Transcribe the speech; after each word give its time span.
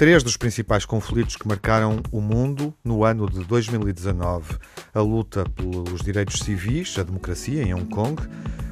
três 0.00 0.22
dos 0.22 0.34
principais 0.34 0.86
conflitos 0.86 1.36
que 1.36 1.46
marcaram 1.46 2.00
o 2.10 2.22
mundo 2.22 2.72
no 2.82 3.04
ano 3.04 3.28
de 3.28 3.44
2019: 3.44 4.56
a 4.94 5.00
luta 5.02 5.44
pelos 5.54 6.00
direitos 6.00 6.40
civis, 6.40 6.96
a 6.98 7.02
democracia 7.02 7.62
em 7.62 7.74
Hong 7.74 7.84
Kong, 7.84 8.16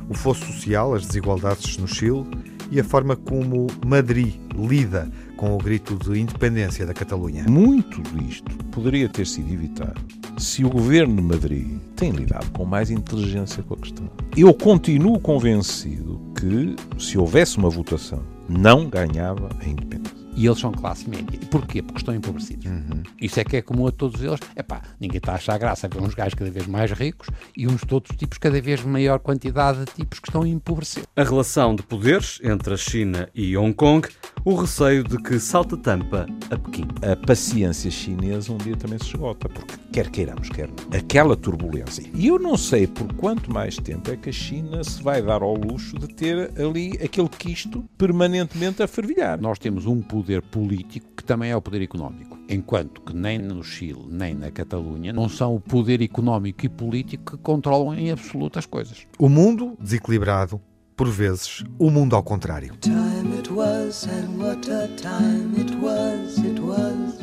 o 0.08 0.14
fosso 0.14 0.46
social, 0.46 0.94
as 0.94 1.06
desigualdades 1.06 1.76
no 1.76 1.86
Chile 1.86 2.24
e 2.70 2.80
a 2.80 2.84
forma 2.84 3.14
como 3.14 3.66
Madrid 3.84 4.36
lida 4.56 5.06
com 5.36 5.54
o 5.54 5.58
grito 5.58 5.96
de 5.96 6.18
independência 6.18 6.86
da 6.86 6.94
Catalunha. 6.94 7.44
Muito 7.46 8.00
disto 8.16 8.50
poderia 8.72 9.06
ter 9.06 9.26
sido 9.26 9.52
evitado 9.52 10.00
se 10.38 10.64
o 10.64 10.70
governo 10.70 11.16
de 11.16 11.22
Madrid 11.22 11.78
tem 11.94 12.10
lidado 12.10 12.50
com 12.52 12.64
mais 12.64 12.90
inteligência 12.90 13.62
com 13.62 13.74
a 13.74 13.76
questão. 13.76 14.10
Eu 14.34 14.54
continuo 14.54 15.20
convencido 15.20 16.18
que, 16.34 16.74
se 16.98 17.18
houvesse 17.18 17.58
uma 17.58 17.68
votação, 17.68 18.22
não 18.48 18.88
ganhava 18.88 19.50
a 19.60 19.68
independência. 19.68 20.27
E 20.38 20.46
eles 20.46 20.60
são 20.60 20.70
classe 20.70 21.10
média. 21.10 21.36
Porquê? 21.50 21.82
Porque 21.82 21.98
estão 21.98 22.14
empobrecidos. 22.14 22.66
Uhum. 22.66 23.02
Isso 23.20 23.40
é 23.40 23.44
que 23.44 23.56
é 23.56 23.60
comum 23.60 23.88
a 23.88 23.90
todos 23.90 24.22
eles. 24.22 24.38
É 24.54 24.62
pá, 24.62 24.82
ninguém 25.00 25.18
está 25.18 25.32
a 25.32 25.34
achar 25.34 25.58
graça 25.58 25.88
ver 25.88 26.00
uns 26.00 26.14
gajos 26.14 26.34
cada 26.34 26.48
vez 26.48 26.64
mais 26.68 26.92
ricos 26.92 27.26
e 27.56 27.66
uns 27.66 27.80
de 27.84 27.92
outros 27.92 28.16
tipos, 28.16 28.38
cada 28.38 28.60
vez 28.60 28.84
maior 28.84 29.18
quantidade 29.18 29.80
de 29.80 29.86
tipos 29.86 30.20
que 30.20 30.28
estão 30.28 30.42
a 30.42 30.48
empobrecer. 30.48 31.02
A 31.16 31.24
relação 31.24 31.74
de 31.74 31.82
poderes 31.82 32.38
entre 32.44 32.72
a 32.72 32.76
China 32.76 33.28
e 33.34 33.56
Hong 33.56 33.74
Kong, 33.74 34.06
o 34.44 34.54
receio 34.54 35.02
de 35.02 35.18
que 35.18 35.40
salte 35.40 35.76
tampa 35.76 36.26
a 36.52 36.56
Pequim. 36.56 36.86
A 37.02 37.16
paciência 37.26 37.90
chinesa 37.90 38.52
um 38.52 38.58
dia 38.58 38.76
também 38.76 38.98
se 39.00 39.06
esgota, 39.06 39.48
porque 39.48 39.74
quer 39.92 40.08
queiramos, 40.08 40.48
quer 40.50 40.68
não. 40.68 40.96
Aquela 40.96 41.36
turbulência. 41.36 42.08
E 42.14 42.28
eu 42.28 42.38
não 42.38 42.56
sei 42.56 42.86
por 42.86 43.12
quanto 43.14 43.52
mais 43.52 43.76
tempo 43.76 44.08
é 44.12 44.16
que 44.16 44.30
a 44.30 44.32
China 44.32 44.84
se 44.84 45.02
vai 45.02 45.20
dar 45.20 45.42
ao 45.42 45.56
luxo 45.56 45.98
de 45.98 46.06
ter 46.06 46.52
ali 46.60 46.92
aquele 47.02 47.28
quisto 47.28 47.84
permanentemente 47.98 48.84
a 48.84 48.86
fervilhar. 48.86 49.40
Nós 49.40 49.58
temos 49.58 49.84
um 49.84 50.00
poder 50.00 50.27
político 50.50 51.06
que 51.16 51.24
também 51.24 51.50
é 51.50 51.56
o 51.56 51.62
poder 51.62 51.82
económico. 51.82 52.38
Enquanto 52.48 53.00
que 53.02 53.14
nem 53.14 53.38
no 53.38 53.62
Chile, 53.62 54.06
nem 54.08 54.34
na 54.34 54.50
Catalunha, 54.50 55.12
não 55.12 55.28
são 55.28 55.54
o 55.54 55.60
poder 55.60 56.00
económico 56.00 56.64
e 56.64 56.68
político 56.68 57.36
que 57.36 57.42
controlam 57.42 57.94
em 57.94 58.10
absoluto 58.10 58.58
as 58.58 58.66
coisas. 58.66 59.06
O 59.18 59.28
mundo 59.28 59.76
desequilibrado, 59.80 60.60
por 60.96 61.08
vezes, 61.08 61.64
o 61.78 61.90
mundo 61.90 62.16
ao 62.16 62.22
contrário. 62.22 62.74
time 62.80 63.38
it 63.38 63.50
was, 63.50 64.06
and 64.06 64.38
what 64.38 64.68
a 64.70 64.88
time 64.96 65.54
it 65.56 65.74
was, 65.76 66.38
it 66.38 66.58
was. 66.60 67.20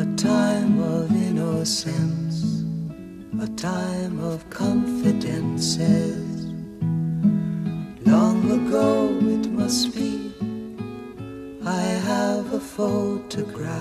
A 0.00 0.04
time 0.16 0.80
of 0.80 1.10
innocence, 1.10 2.64
a 3.40 3.46
time 3.56 4.20
of 4.20 4.44
confidences. 4.50 6.36
Long 8.04 8.50
ago 8.50 9.18
it 9.28 9.50
must 9.50 9.94
be, 9.94 10.25
I 11.66 11.82
have 12.06 12.54
a 12.54 12.60
photograph. 12.60 13.74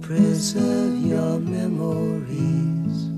Preserve 0.00 0.96
your 1.06 1.38
memories, 1.38 3.10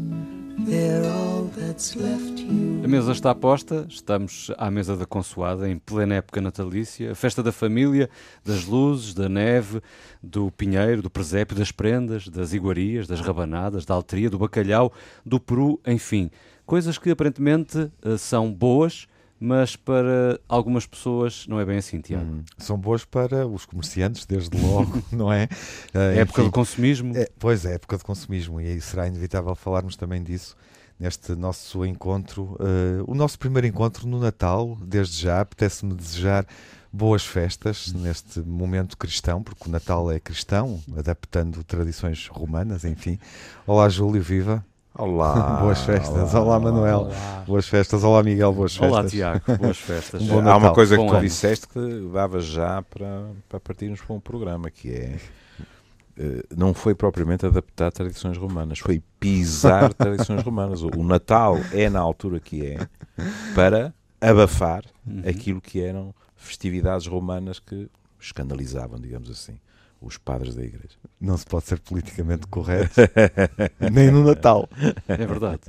they're 0.67 1.09
all 1.09 1.45
that's 1.57 1.95
left 1.95 2.41
you. 2.41 2.83
A 2.85 2.89
mesa 2.89 3.13
está 3.13 3.33
posta, 3.33 3.87
estamos 3.89 4.51
à 4.59 4.69
mesa 4.69 4.97
da 4.97 5.07
consoada, 5.07 5.69
em 5.69 5.79
plena 5.79 6.17
época 6.17 6.41
natalícia, 6.41 7.13
a 7.13 7.15
festa 7.15 7.41
da 7.41 7.53
família, 7.53 8.11
das 8.45 8.65
luzes, 8.65 9.15
da 9.15 9.29
neve, 9.29 9.81
do 10.21 10.51
pinheiro, 10.51 11.01
do 11.01 11.09
presépio, 11.09 11.57
das 11.57 11.71
prendas, 11.71 12.27
das 12.27 12.53
iguarias, 12.53 13.07
das 13.07 13.21
rabanadas, 13.21 13.85
da 13.85 13.95
altria, 13.95 14.29
do 14.29 14.41
bacalhau, 14.41 14.93
do 15.25 15.39
peru, 15.39 15.81
enfim. 15.87 16.33
Coisas 16.67 16.99
que 16.99 17.11
aparentemente 17.11 17.93
eh, 18.03 18.17
são 18.17 18.53
boas, 18.53 19.07
mas 19.43 19.75
para 19.75 20.41
algumas 20.49 20.87
pessoas 20.87 21.47
não 21.49 21.59
é 21.59 21.65
bem 21.65 21.79
assim, 21.79 22.01
Tiago. 22.01 22.25
Hum, 22.25 22.45
São 22.57 22.79
boas 22.79 23.05
para 23.05 23.47
os 23.47 23.65
comerciantes, 23.67 24.25
desde 24.25 24.57
logo, 24.57 25.03
não 25.11 25.33
é? 25.33 25.49
É 25.93 26.19
Uh, 26.19 26.21
época 26.21 26.43
enfim, 26.43 26.51
do 26.51 26.53
consumismo. 26.53 27.17
é, 27.17 27.29
pois 27.39 27.65
é, 27.65 27.75
época 27.75 27.99
de 27.99 28.05
consumismo, 28.05 28.61
e 28.61 28.67
aí 28.69 28.81
será 28.81 29.07
inevitável 29.09 29.55
falarmos 29.55 29.97
também 29.97 30.23
disso 30.23 30.57
neste 30.99 31.35
nosso 31.35 31.85
encontro, 31.85 32.57
uh, 32.61 33.05
o 33.09 33.15
nosso 33.15 33.37
primeiro 33.37 33.67
encontro 33.67 34.07
no 34.07 34.21
Natal, 34.21 34.79
desde 34.81 35.23
já, 35.23 35.41
apetece-me 35.41 35.95
desejar 35.95 36.47
boas 36.93 37.25
festas 37.25 37.93
neste 37.93 38.39
momento 38.41 38.97
cristão, 38.97 39.43
porque 39.43 39.69
o 39.69 39.73
Natal 39.73 40.13
é 40.13 40.21
cristão, 40.21 40.81
adaptando 40.97 41.65
tradições 41.65 42.29
romanas, 42.29 42.85
enfim. 42.85 43.19
Olá, 43.67 43.89
Júlio, 43.89 44.23
viva. 44.23 44.65
Olá! 44.95 45.59
boas 45.63 45.81
festas. 45.81 46.35
Olá, 46.35 46.59
Manuel. 46.61 47.09
Boas 47.47 47.67
festas. 47.67 48.05
Olá, 48.05 48.23
Miguel, 48.23 48.53
boas 48.53 48.73
festas. 48.77 48.93
Olá, 48.93 49.05
Tiago, 49.09 49.57
boas 49.59 49.79
festas. 49.79 50.23
Um 50.23 50.27
bom 50.43 50.49
Há 50.49 50.57
uma 50.57 50.73
coisa 50.75 50.97
Bom 50.97 51.05
que 51.05 51.11
tu 51.11 51.15
ano. 51.17 51.25
disseste 51.25 51.69
que 51.69 52.11
dava 52.13 52.41
já 52.41 52.83
para, 52.83 53.31
para 53.49 53.61
partirmos 53.61 54.01
para 54.01 54.15
um 54.15 54.21
programa, 54.21 54.71
que 54.71 54.91
é 54.93 55.19
eh, 56.19 56.43
não 56.57 56.75
foi 56.75 56.95
propriamente 56.95 57.47
adaptar 57.47 57.91
tradições 57.91 58.37
romanas, 58.37 58.79
foi 58.81 59.03
pisar 59.19 59.93
tradições 59.95 60.43
romanas. 60.43 60.83
O, 60.83 60.91
o 60.95 61.03
Natal 61.05 61.57
é 61.73 61.89
na 61.89 62.01
altura 62.01 62.39
que 62.39 62.67
é 62.67 62.87
para 63.55 63.95
abafar 64.21 64.85
Uhum. 65.05 65.21
aquilo 65.29 65.61
que 65.61 65.81
eram 65.83 66.15
festividades 66.37 67.09
romanas 67.09 67.59
que 67.59 67.91
escandalizavam, 68.21 69.01
digamos 69.01 69.29
assim, 69.29 69.59
os 70.03 70.19
padres 70.19 70.55
da 70.55 70.63
igreja. 70.63 70.97
Não 71.21 71.37
se 71.37 71.47
pode 71.47 71.67
ser 71.67 71.79
politicamente 71.81 72.47
correto, 72.49 73.01
nem 73.93 74.11
no 74.11 74.25
Natal. 74.25 74.69
É 75.09 75.17
verdade. 75.17 75.61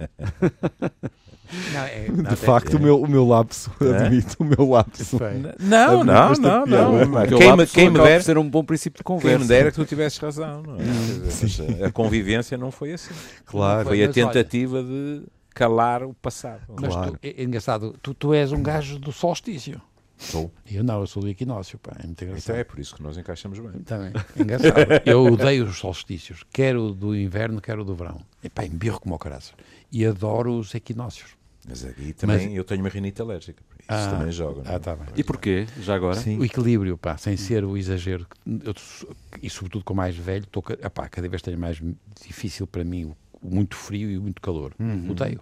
Não, 1.71 1.81
é, 1.83 2.07
De 2.29 2.35
facto, 2.35 2.77
o 2.77 2.79
meu, 2.79 2.99
o 2.99 3.07
meu 3.07 3.27
lapso, 3.27 3.71
É? 3.79 4.05
admito, 4.05 4.35
o 4.39 4.43
meu 4.43 4.67
lapso. 4.69 5.19
Não, 5.59 6.03
não, 6.03 6.33
não, 6.33 6.65
não. 6.65 7.27
Quem 7.37 7.55
me, 7.55 7.67
quem 7.67 7.89
me 7.91 7.99
dera, 7.99 8.23
ser 8.23 8.37
um 8.39 8.49
bom 8.49 8.63
princípio 8.63 8.97
de 8.97 9.03
quem 9.03 9.15
conversa. 9.15 9.37
me 9.39 9.45
dera 9.47 9.69
que 9.71 9.75
tu 9.75 9.85
tivesses 9.85 10.17
razão. 10.17 10.63
Não 10.63 10.75
é? 10.75 10.79
Dizer, 10.79 11.67
mas 11.69 11.83
a 11.83 11.91
convivência 11.91 12.57
não 12.57 12.71
foi 12.71 12.93
assim. 12.93 13.13
Claro. 13.45 13.87
Foi 13.87 14.03
a 14.03 14.07
Mas 14.07 14.17
olha- 14.17 14.27
tentativa 14.27 14.81
de 14.81 15.21
calar 15.53 16.01
o 16.03 16.13
passado. 16.15 16.61
Mas 16.81 16.91
Claro. 16.91 17.11
tu, 17.11 17.19
é, 17.21 17.29
é 17.41 17.43
engraçado, 17.43 17.95
tu, 18.01 18.15
tu 18.15 18.33
és 18.33 18.51
um 18.51 18.63
gajo 18.63 18.97
do 18.97 19.11
solstício. 19.11 19.79
Sou. 20.17 20.51
Eu 20.71 20.83
não, 20.83 21.01
eu 21.01 21.07
sou 21.07 21.21
do 21.23 21.29
equinócio, 21.29 21.77
pá, 21.79 21.91
é 21.99 22.03
muito 22.05 22.11
Então 22.11 22.27
engraçado. 22.29 22.55
é 22.55 22.63
por 22.63 22.79
isso 22.79 22.95
que 22.95 23.03
nós 23.03 23.17
encaixamos 23.17 23.59
bem. 23.59 23.71
Também, 23.83 24.13
é 24.37 24.41
engraçado. 24.41 24.73
eu 25.05 25.23
odeio 25.25 25.65
os 25.65 25.77
solstícios, 25.77 26.43
quer 26.51 26.77
o 26.77 26.91
do 26.93 27.15
inverno, 27.15 27.59
quer 27.59 27.77
o 27.77 27.83
do 27.83 27.93
verão. 27.93 28.21
E 28.43 28.49
pá, 28.49 28.63
embirro 28.65 28.99
como 28.99 29.15
o 29.15 29.19
caraças. 29.19 29.53
E 29.91 30.05
adoro 30.05 30.57
os 30.57 30.73
equinócios. 30.73 31.31
Mas 31.67 31.85
aqui 31.85 32.11
também 32.13 32.53
eu 32.55 32.63
tenho 32.63 32.81
uma 32.81 32.89
rinite 32.89 33.21
alérgica. 33.21 33.61
Isso 33.79 33.87
Ah, 33.89 34.07
também 34.17 34.31
joga. 34.31 34.69
é? 34.69 34.75
Ah, 34.75 34.79
tá 34.79 34.95
bem. 34.95 35.07
E 35.15 35.23
porquê, 35.23 35.65
já 35.81 35.95
agora? 35.95 36.15
Sim. 36.19 36.37
O 36.37 36.45
equilíbrio, 36.45 36.97
pá, 36.97 37.17
sem 37.17 37.35
ser 37.37 37.63
o 37.65 37.77
exagero. 37.77 38.25
Eu, 38.45 38.73
e 39.41 39.49
sobretudo 39.49 39.83
com 39.83 39.93
mais 39.93 40.15
velho, 40.15 40.43
estou, 40.43 40.61
ca- 40.63 40.73
epá, 40.81 41.07
cada 41.09 41.27
vez 41.27 41.41
tenho 41.41 41.57
mais 41.57 41.81
difícil 42.25 42.67
para 42.67 42.83
mim 42.83 43.05
o, 43.05 43.15
muito 43.41 43.75
frio 43.75 44.09
e 44.09 44.17
o 44.17 44.21
muito 44.21 44.41
calor. 44.41 44.73
Uhum. 44.79 45.09
Odeio. 45.11 45.41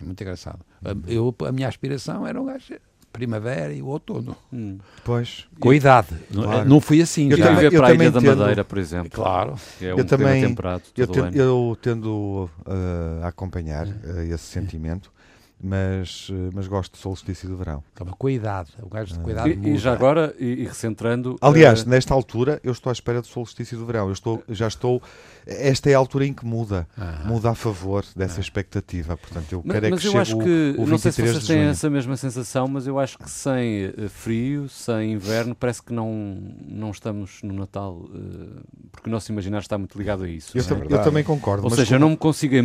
É 0.00 0.04
muito 0.04 0.20
engraçado. 0.22 0.60
A, 0.84 1.10
eu, 1.10 1.34
a 1.46 1.52
minha 1.52 1.68
aspiração 1.68 2.26
era 2.26 2.40
um 2.40 2.44
gajo 2.46 2.74
primavera 3.16 3.72
e 3.72 3.82
o 3.82 3.86
outono. 3.86 4.36
Hum. 4.52 4.78
Pois. 5.04 5.46
Com 5.58 5.70
a 5.70 5.74
idade. 5.76 6.08
Não- 6.30 6.42
Claro. 6.44 6.68
Não 6.68 6.80
fui 6.80 7.00
assim. 7.02 7.30
Eu 7.30 7.36
já. 7.36 7.44
também- 7.46 7.64
viver 7.64 7.76
para 7.78 7.86
a 7.88 7.94
Ilha 7.94 8.10
da 8.10 8.20
Madeira, 8.20 8.64
por 8.64 8.78
exemplo. 8.78 9.10
Claro. 9.10 9.54
Que 9.78 9.86
é 9.86 9.94
um 9.94 9.98
Eu 9.98 10.04
também- 10.04 10.46
temperado 10.46 10.82
Eu, 10.96 11.06
todo 11.06 11.30
ten- 11.30 11.40
eu 11.40 11.78
tendo 11.82 12.50
uh, 12.66 13.24
a 13.24 13.28
acompanhar 13.28 13.86
uh, 13.86 14.20
esse 14.32 14.44
sentimento, 14.44 15.10
mas, 15.62 16.28
uh, 16.28 16.50
mas 16.54 16.66
gosto 16.68 16.92
do 16.92 16.98
solstício 16.98 17.48
do 17.48 17.56
verão. 17.56 17.82
Calma, 17.94 18.14
com 18.16 18.26
a 18.26 18.32
idade. 18.32 18.70
O 18.82 18.88
gajo 18.88 19.14
de 19.14 19.20
a 19.28 19.32
idade 19.32 19.60
E, 19.62 19.70
e 19.70 19.78
já 19.78 19.92
agora, 19.92 20.34
e, 20.38 20.44
e 20.46 20.64
recentrando... 20.64 21.36
Aliás, 21.40 21.82
eh, 21.82 21.88
nesta 21.88 22.12
altura, 22.12 22.60
eu 22.62 22.72
estou 22.72 22.90
à 22.90 22.92
espera 22.92 23.20
do 23.20 23.26
solstício 23.26 23.78
do 23.78 23.86
verão. 23.86 24.06
Eu 24.06 24.12
estou, 24.12 24.42
já 24.48 24.68
estou. 24.68 25.02
Esta 25.46 25.88
é 25.90 25.94
a 25.94 25.98
altura 25.98 26.26
em 26.26 26.34
que 26.34 26.44
muda. 26.44 26.86
Ah. 26.98 27.22
Muda 27.24 27.50
a 27.50 27.54
favor 27.54 28.04
dessa 28.14 28.40
expectativa. 28.40 29.16
Portanto, 29.16 29.52
eu 29.52 29.62
mas, 29.64 29.74
quero 29.74 29.86
é 29.86 29.90
mas 29.90 30.00
que 30.00 30.06
eu 30.08 30.12
chegue 30.12 30.22
acho 30.22 30.36
o, 30.36 30.44
que, 30.44 30.74
o 30.78 30.84
23 30.84 30.88
não 30.88 30.98
sei 30.98 31.12
se 31.12 31.22
vocês 31.22 31.40
de 31.40 31.46
têm 31.46 31.62
essa 31.62 31.88
mesma 31.90 32.16
sensação, 32.16 32.68
mas 32.68 32.86
eu 32.86 32.98
acho 32.98 33.18
que 33.18 33.30
sem 33.30 33.84
eh, 33.96 34.08
frio, 34.08 34.68
sem 34.68 35.12
inverno, 35.12 35.54
parece 35.54 35.82
que 35.82 35.92
não, 35.92 36.36
não 36.68 36.90
estamos 36.90 37.40
no 37.42 37.54
Natal, 37.54 38.08
eh, 38.14 38.60
porque 38.92 39.08
o 39.08 39.12
nosso 39.12 39.30
imaginário 39.32 39.62
está 39.64 39.78
muito 39.78 39.96
ligado 39.96 40.24
a 40.24 40.28
isso. 40.28 40.56
Eu, 40.58 40.64
não 40.64 40.82
é? 40.82 41.00
eu 41.00 41.02
também 41.02 41.24
concordo. 41.24 41.62
Ou 41.64 41.70
mas, 41.70 41.78
seja, 41.78 41.94
eu 41.94 41.98
como- 41.98 42.06
não 42.06 42.10
me 42.10 42.16
consigo 42.16 42.54
eh, 42.56 42.64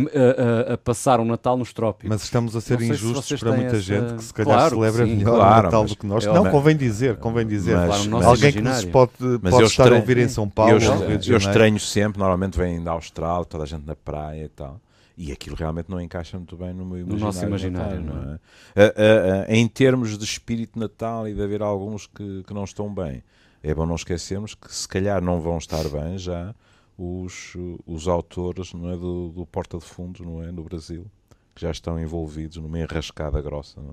a, 0.68 0.72
a- 0.72 0.74
a 0.74 0.78
passar 0.78 1.20
um 1.20 1.24
Natal 1.24 1.56
nos 1.56 1.72
trópicos. 1.72 2.08
mas 2.08 2.22
estamos 2.24 2.54
a 2.56 2.60
ser 2.60 2.81
Não 2.88 2.96
sei 2.96 3.06
se 3.06 3.12
injustos 3.12 3.40
para 3.40 3.52
muita 3.52 3.66
essa- 3.76 3.80
gente 3.80 4.14
que 4.14 4.24
se 4.24 4.34
calhar 4.34 4.54
Claro 4.58 4.74
celebra 4.76 5.04
sim, 5.06 5.16
melhor 5.16 5.34
claro, 5.36 5.62
Natal 5.64 5.82
mas 5.82 5.90
do 5.90 5.96
que 5.96 6.06
nós. 6.06 6.24
eu- 6.24 6.34
não, 6.34 6.42
mas- 6.44 6.52
convém 6.52 6.76
dizer, 6.76 7.16
convém 7.16 7.46
dizer. 7.46 7.76
Mas- 7.76 8.06
nosso 8.06 8.28
Alguém 8.28 8.52
que 8.52 8.60
nos 8.60 8.84
pode, 8.86 9.12
Mas 9.42 9.50
pode 9.54 9.66
estar 9.66 9.92
a 9.92 9.96
ouvir 9.96 10.18
em 10.18 10.28
São 10.28 10.48
Paulo, 10.48 10.72
eu, 10.72 10.94
no 10.96 11.04
eu 11.12 11.36
estranho 11.36 11.78
sempre, 11.80 12.18
normalmente 12.18 12.56
vem 12.58 12.82
da 12.82 12.92
Austrália, 12.92 13.44
toda 13.44 13.64
a 13.64 13.66
gente 13.66 13.86
na 13.86 13.94
praia 13.96 14.44
e 14.44 14.48
tal. 14.48 14.80
E 15.16 15.30
aquilo 15.30 15.54
realmente 15.54 15.90
não 15.90 16.00
encaixa 16.00 16.38
muito 16.38 16.56
bem 16.56 16.68
no 16.72 16.86
meu 16.86 16.98
No 17.06 17.14
imaginário. 17.16 17.24
nosso 17.26 17.44
imaginário, 17.44 18.00
natal, 18.00 18.22
não 18.24 18.32
é? 18.32 18.34
é? 18.34 18.38
Ah, 18.86 18.94
ah, 18.96 19.46
ah, 19.48 19.54
em 19.54 19.68
termos 19.68 20.16
de 20.16 20.24
espírito 20.24 20.78
natal 20.78 21.28
e 21.28 21.34
de 21.34 21.42
haver 21.42 21.60
alguns 21.62 22.06
que, 22.06 22.42
que 22.46 22.54
não 22.54 22.64
estão 22.64 22.92
bem, 22.92 23.22
é 23.62 23.74
bom 23.74 23.84
não 23.84 23.94
esquecermos 23.94 24.54
que 24.54 24.74
se 24.74 24.88
calhar 24.88 25.22
não 25.22 25.38
vão 25.40 25.58
estar 25.58 25.86
bem 25.88 26.16
já 26.16 26.54
os, 26.98 27.54
os 27.86 28.08
autores 28.08 28.72
não 28.72 28.90
é, 28.90 28.96
do, 28.96 29.28
do 29.30 29.46
Porta 29.46 29.78
de 29.78 29.84
Fundos 29.84 30.20
não 30.22 30.42
é, 30.42 30.50
no 30.50 30.62
Brasil, 30.64 31.06
que 31.54 31.62
já 31.62 31.70
estão 31.70 31.98
envolvidos 31.98 32.56
numa 32.56 32.78
enrascada 32.78 33.40
grossa, 33.40 33.80
é? 33.80 33.92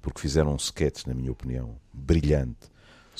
porque 0.00 0.20
fizeram 0.20 0.52
um 0.52 0.56
sketch, 0.56 1.06
na 1.06 1.14
minha 1.14 1.32
opinião, 1.32 1.76
brilhante, 1.92 2.70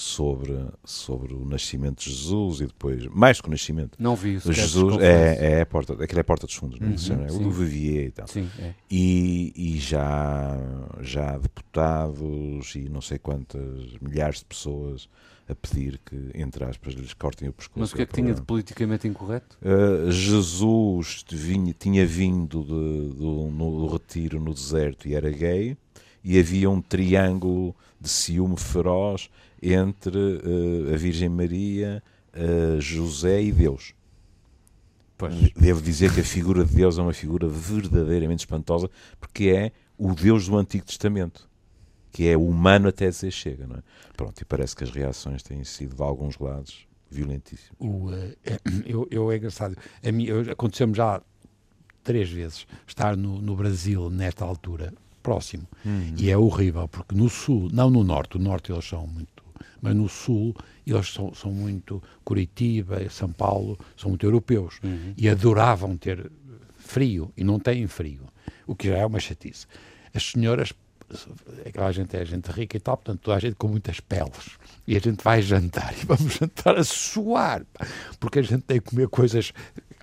sobre, 0.01 0.57
sobre 0.85 1.35
o 1.35 1.45
nascimento 1.45 2.05
de 2.05 2.11
Jesus 2.11 2.61
e 2.61 2.67
depois, 2.67 3.07
mais 3.09 3.41
que 3.41 3.49
o 3.49 3.51
nascimento, 3.51 3.97
Não 3.99 4.15
vi 4.15 4.37
o 4.37 4.39
sketch, 4.39 4.55
Jesus 4.57 4.99
é, 5.03 5.55
é 5.59 5.61
a 5.63 5.67
porta, 5.67 5.93
aquilo 5.95 6.19
é 6.19 6.23
a 6.23 6.25
porta 6.25 6.47
dos 6.47 6.55
fundos, 6.55 6.79
não 6.79 6.87
é? 6.87 6.91
Uhum, 6.91 6.95
Isso 6.97 7.13
é, 7.13 7.33
o 7.33 7.39
do 7.39 7.51
Vivier 7.51 8.07
e 8.07 8.11
tal. 8.13 8.29
Sim, 8.29 8.49
é. 8.61 8.75
E, 8.91 9.53
e 9.57 9.79
já, 9.79 10.57
já 11.01 11.37
deputados 11.39 12.75
e 12.75 12.89
não 12.89 13.01
sei 13.01 13.19
quantas 13.19 13.97
milhares 14.01 14.39
de 14.39 14.45
pessoas 14.45 15.09
a 15.49 15.55
pedir 15.55 15.99
que, 16.05 16.31
entre 16.35 16.63
aspas, 16.65 16.93
lhes 16.95 17.15
cortem 17.15 17.49
o 17.49 17.53
pescoço. 17.53 17.81
Mas 17.81 17.93
o 17.93 17.97
que 17.97 18.03
é 18.03 18.07
que 18.07 18.13
tinha 18.13 18.35
de 18.35 18.43
politicamente 18.43 19.09
incorreto? 19.09 19.57
Uh, 19.63 20.11
Jesus 20.13 21.25
vinha- 21.31 21.75
tinha 21.79 22.07
vindo 22.07 22.63
de- 22.63 23.15
do, 23.17 23.51
no, 23.51 23.81
do 23.81 23.87
retiro 23.95 24.39
no 24.41 24.53
deserto 24.53 25.09
e 25.09 25.15
era 25.15 25.31
gay, 25.31 25.77
e 26.23 26.39
havia 26.39 26.69
um 26.69 26.83
triângulo 26.83 27.75
de 28.01 28.09
ciúme 28.11 28.59
feroz 28.59 29.31
entre 29.63 30.19
uh, 30.19 30.95
a 30.95 30.97
Virgem 30.97 31.29
Maria, 31.29 32.03
uh, 32.35 32.81
José 32.81 33.43
e 33.43 33.53
Deus. 33.53 33.95
Pois. 35.17 35.35
Devo 35.53 35.83
dizer 35.83 36.15
que 36.15 36.21
a 36.21 36.25
figura 36.25 36.65
de 36.65 36.75
Deus 36.75 36.97
é 36.97 37.03
uma 37.03 37.13
figura 37.13 37.49
verdadeiramente 37.49 38.41
espantosa, 38.41 38.89
porque 39.21 39.49
é 39.49 39.73
o 39.99 40.15
Deus 40.15 40.47
do 40.47 40.57
Antigo 40.57 40.87
Testamento, 40.87 41.49
que 42.13 42.29
é 42.29 42.37
humano 42.37 42.89
até 42.89 43.09
dizer 43.09 43.33
chega. 43.33 43.67
Não 43.67 43.77
é? 43.77 43.83
Pronto, 44.17 44.41
e 44.41 44.45
parece 44.45 44.77
que 44.77 44.85
as 44.85 44.91
reações 44.91 45.43
têm 45.43 45.65
sido, 45.65 45.97
de 45.97 46.03
alguns 46.03 46.39
lados, 46.39 46.87
violentíssimas. 47.11 47.75
O, 47.81 48.13
eh, 48.13 48.37
eu, 48.87 49.09
eu 49.11 49.33
é 49.33 49.37
engraçado. 49.37 49.77
Aconteceu-me 50.53 50.95
já 50.95 51.21
três 52.05 52.31
vezes 52.31 52.67
estar 52.87 53.17
no, 53.17 53.43
no 53.43 53.57
Brasil 53.57 54.09
nesta 54.09 54.45
altura, 54.45 54.95
próximo. 55.23 55.67
E 56.17 56.31
é 56.31 56.39
horrível, 56.39 56.87
porque 56.89 57.15
no 57.15 57.29
sul, 57.29 57.69
não 57.73 57.91
no 57.91 58.05
norte, 58.05 58.37
o 58.37 58.41
norte 58.41 58.73
eles 58.73 58.85
são 58.85 59.07
muito. 59.07 59.45
Mas 59.81 59.95
no 59.95 60.09
sul 60.09 60.55
eles 60.87 61.13
são, 61.13 61.35
são 61.35 61.53
muito. 61.53 62.03
Curitiba, 62.25 63.09
São 63.11 63.33
Paulo, 63.33 63.79
são 63.97 64.11
muito 64.11 64.25
europeus. 64.27 64.81
E 65.17 65.29
adoravam 65.29 65.97
ter 65.97 66.31
frio 66.77 67.33
e 67.37 67.45
não 67.45 67.59
têm 67.59 67.87
frio. 67.87 68.23
O 68.67 68.75
que 68.75 68.89
já 68.89 68.99
é 68.99 69.07
uma 69.07 69.21
chatice. 69.21 69.67
As 70.15 70.23
senhoras 70.31 70.73
aquela 71.67 71.91
gente 71.93 72.17
é 72.17 72.25
gente 72.25 72.51
rica 72.51 72.77
e 72.77 72.81
tal, 72.81 72.97
portanto 72.97 73.21
toda 73.21 73.37
a 73.37 73.41
gente 73.41 73.55
com 73.55 73.69
muitas 73.69 74.01
peles. 74.01 74.59
E 74.87 74.97
a 74.97 75.01
gente 75.01 75.23
vai 75.23 75.41
jantar 75.43 75.95
e 75.97 76.05
vamos 76.07 76.35
jantar 76.35 76.77
a 76.77 76.85
suar, 76.85 77.65
pá, 77.73 77.87
porque 78.21 78.41
a 78.41 78.43
gente 78.43 78.63
tem 78.63 78.81
que 78.81 78.91
comer 78.91 79.09
coisas 79.09 79.53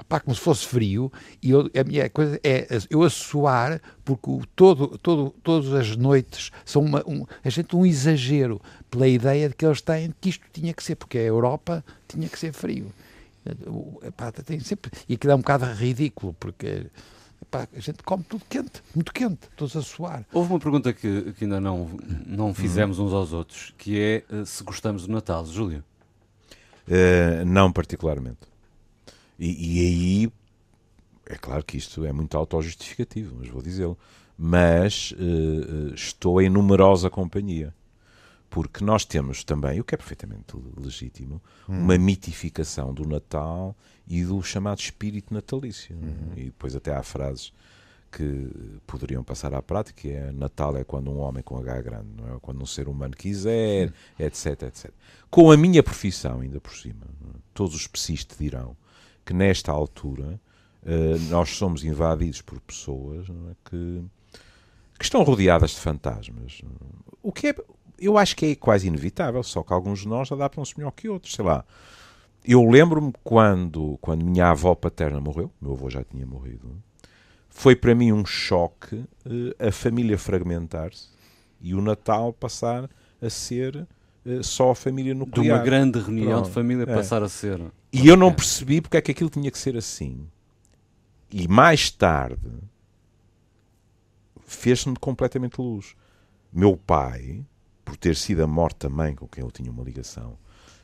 pá, 0.07 0.19
como 0.19 0.35
se 0.35 0.41
fosse 0.41 0.65
frio 0.65 1.11
e 1.41 1.51
eu, 1.51 1.69
a 1.79 1.83
minha 1.83 2.09
coisa 2.09 2.39
é 2.43 2.67
eu 2.89 3.03
a 3.03 3.09
suar 3.09 3.81
porque 4.03 4.29
o, 4.29 4.41
todo, 4.55 4.97
todo, 4.97 5.33
todas 5.43 5.73
as 5.73 5.95
noites 5.95 6.51
são 6.63 6.81
uma, 6.81 7.03
um, 7.07 7.25
a 7.43 7.49
gente 7.49 7.75
um 7.75 7.85
exagero 7.85 8.61
pela 8.89 9.07
ideia 9.07 9.49
de 9.49 9.55
que 9.55 9.65
eles 9.65 9.81
têm 9.81 10.13
que 10.19 10.29
isto 10.29 10.45
tinha 10.51 10.73
que 10.73 10.83
ser, 10.83 10.95
porque 10.95 11.17
a 11.17 11.23
Europa 11.23 11.83
tinha 12.07 12.27
que 12.29 12.39
ser 12.39 12.53
frio. 12.53 12.91
Epá, 14.01 14.31
tem 14.31 14.59
sempre, 14.59 14.91
e 15.07 15.13
aquilo 15.13 15.33
é 15.33 15.35
um 15.35 15.39
bocado 15.39 15.65
ridículo, 15.65 16.33
porque 16.39 16.87
epá, 17.55 17.67
a 17.73 17.79
gente 17.79 18.03
come 18.03 18.23
tudo 18.23 18.43
quente, 18.49 18.83
muito 18.93 19.13
quente, 19.13 19.47
todos 19.55 19.75
a 19.75 19.81
suar. 19.81 20.25
Houve 20.33 20.51
uma 20.51 20.59
pergunta 20.59 20.93
que, 20.93 21.33
que 21.33 21.45
ainda 21.45 21.59
não, 21.59 21.89
não 22.25 22.53
fizemos 22.53 22.99
uns 22.99 23.13
aos 23.13 23.31
outros, 23.33 23.73
que 23.77 23.99
é 23.99 24.23
eh, 24.29 24.45
se 24.45 24.63
gostamos 24.63 25.07
do 25.07 25.13
Natal. 25.13 25.45
Júlio? 25.45 25.83
Uh, 26.87 27.45
não 27.45 27.71
particularmente. 27.71 28.39
E, 29.39 29.79
e 29.79 29.79
aí, 29.79 30.33
é 31.25 31.35
claro 31.35 31.63
que 31.63 31.77
isto 31.77 32.05
é 32.05 32.11
muito 32.11 32.37
autojustificativo, 32.37 33.35
mas 33.39 33.49
vou 33.49 33.61
dizê-lo. 33.61 33.97
Mas 34.37 35.11
uh, 35.11 35.91
uh, 35.91 35.95
estou 35.95 36.41
em 36.41 36.49
numerosa 36.49 37.09
companhia. 37.09 37.73
Porque 38.49 38.83
nós 38.83 39.03
temos 39.03 39.43
também, 39.43 39.79
o 39.79 39.83
que 39.83 39.95
é 39.95 39.97
perfeitamente 39.97 40.55
legítimo, 40.77 41.41
uma 41.67 41.97
mitificação 41.97 42.93
do 42.93 43.07
Natal 43.07 43.75
e 44.07 44.23
do 44.23 44.41
chamado 44.41 44.79
espírito 44.79 45.33
natalício. 45.33 45.95
é? 46.35 46.39
E 46.39 46.43
depois 46.45 46.75
até 46.75 46.95
há 46.95 47.03
frases 47.03 47.51
que 48.11 48.79
poderiam 48.87 49.23
passar 49.23 49.53
à 49.53 49.61
prática, 49.61 50.01
que 50.01 50.09
é 50.09 50.31
Natal 50.31 50.77
é 50.77 50.85
quando 50.85 51.11
um 51.11 51.17
homem 51.17 51.43
com 51.43 51.57
H 51.57 51.81
grande, 51.81 52.07
não 52.15 52.35
é? 52.35 52.39
quando 52.39 52.61
um 52.61 52.65
ser 52.65 52.87
humano 52.87 53.13
quiser, 53.13 53.91
etc, 54.17 54.63
etc. 54.63 54.91
Com 55.29 55.51
a 55.51 55.57
minha 55.57 55.83
profissão, 55.83 56.39
ainda 56.39 56.61
por 56.61 56.73
cima, 56.73 57.05
é? 57.05 57.37
todos 57.53 57.75
os 57.75 57.87
pescistas 57.87 58.37
dirão 58.37 58.77
que 59.25 59.33
nesta 59.33 59.71
altura 59.71 60.39
eh, 60.85 61.17
nós 61.29 61.49
somos 61.49 61.83
invadidos 61.83 62.41
por 62.41 62.61
pessoas 62.61 63.27
é? 63.27 63.55
que, 63.69 64.03
que 64.97 65.03
estão 65.03 65.23
rodeadas 65.23 65.71
de 65.71 65.77
fantasmas. 65.77 66.61
é? 66.63 66.67
O 67.21 67.33
que 67.33 67.47
é, 67.47 67.55
eu 67.99 68.17
acho 68.17 68.35
que 68.35 68.45
é 68.47 68.55
quase 68.55 68.87
inevitável, 68.87 69.41
só 69.43 69.63
que 69.63 69.73
alguns 69.73 69.99
de 70.01 70.07
nós 70.07 70.31
adaptam-se 70.31 70.77
melhor 70.77 70.91
que 70.91 71.07
outros, 71.09 71.33
sei 71.33 71.45
lá. 71.45 71.63
Eu 72.43 72.63
lembro-me 72.69 73.11
quando, 73.23 73.97
quando 74.01 74.23
minha 74.23 74.49
avó 74.49 74.75
paterna 74.75 75.19
morreu, 75.19 75.51
meu 75.59 75.73
avô 75.73 75.89
já 75.89 76.03
tinha 76.03 76.25
morrido, 76.25 76.75
foi 77.49 77.75
para 77.75 77.95
mim 77.95 78.11
um 78.11 78.25
choque 78.25 79.03
eh, 79.25 79.67
a 79.67 79.71
família 79.71 80.17
fragmentar-se 80.17 81.07
e 81.59 81.73
o 81.73 81.81
Natal 81.81 82.31
passar 82.33 82.89
a 83.21 83.29
ser 83.29 83.87
eh, 84.25 84.43
só 84.43 84.71
a 84.71 84.75
família 84.75 85.13
De 85.13 85.19
nuclear. 85.19 85.57
uma 85.57 85.63
grande 85.65 85.97
reunião 85.99 86.33
Pronto. 86.33 86.45
de 86.45 86.51
família 86.51 86.83
É. 86.83 86.85
passar 86.93 87.23
a 87.23 87.29
ser. 87.29 87.59
E 87.91 88.07
eu 88.07 88.15
não 88.17 88.31
percebi 88.31 88.81
porque 88.81 88.97
é 88.97 89.01
que 89.01 89.11
aquilo 89.11 89.29
tinha 89.29 89.49
que 89.49 89.57
ser 89.57 89.75
assim. 89.77 90.27
E 91.31 91.47
mais 91.47 91.89
tarde 91.89 92.37
fez-me 94.45 94.95
completamente 94.97 95.59
luz. 95.59 95.95
Meu 96.51 96.77
pai, 96.77 97.43
por 97.85 97.95
ter 97.95 98.15
sido 98.15 98.43
a 98.43 98.47
morte 98.47 98.77
também 98.77 99.15
com 99.15 99.27
quem 99.27 99.43
eu 99.43 99.51
tinha 99.51 99.71
uma 99.71 99.83
ligação 99.83 100.37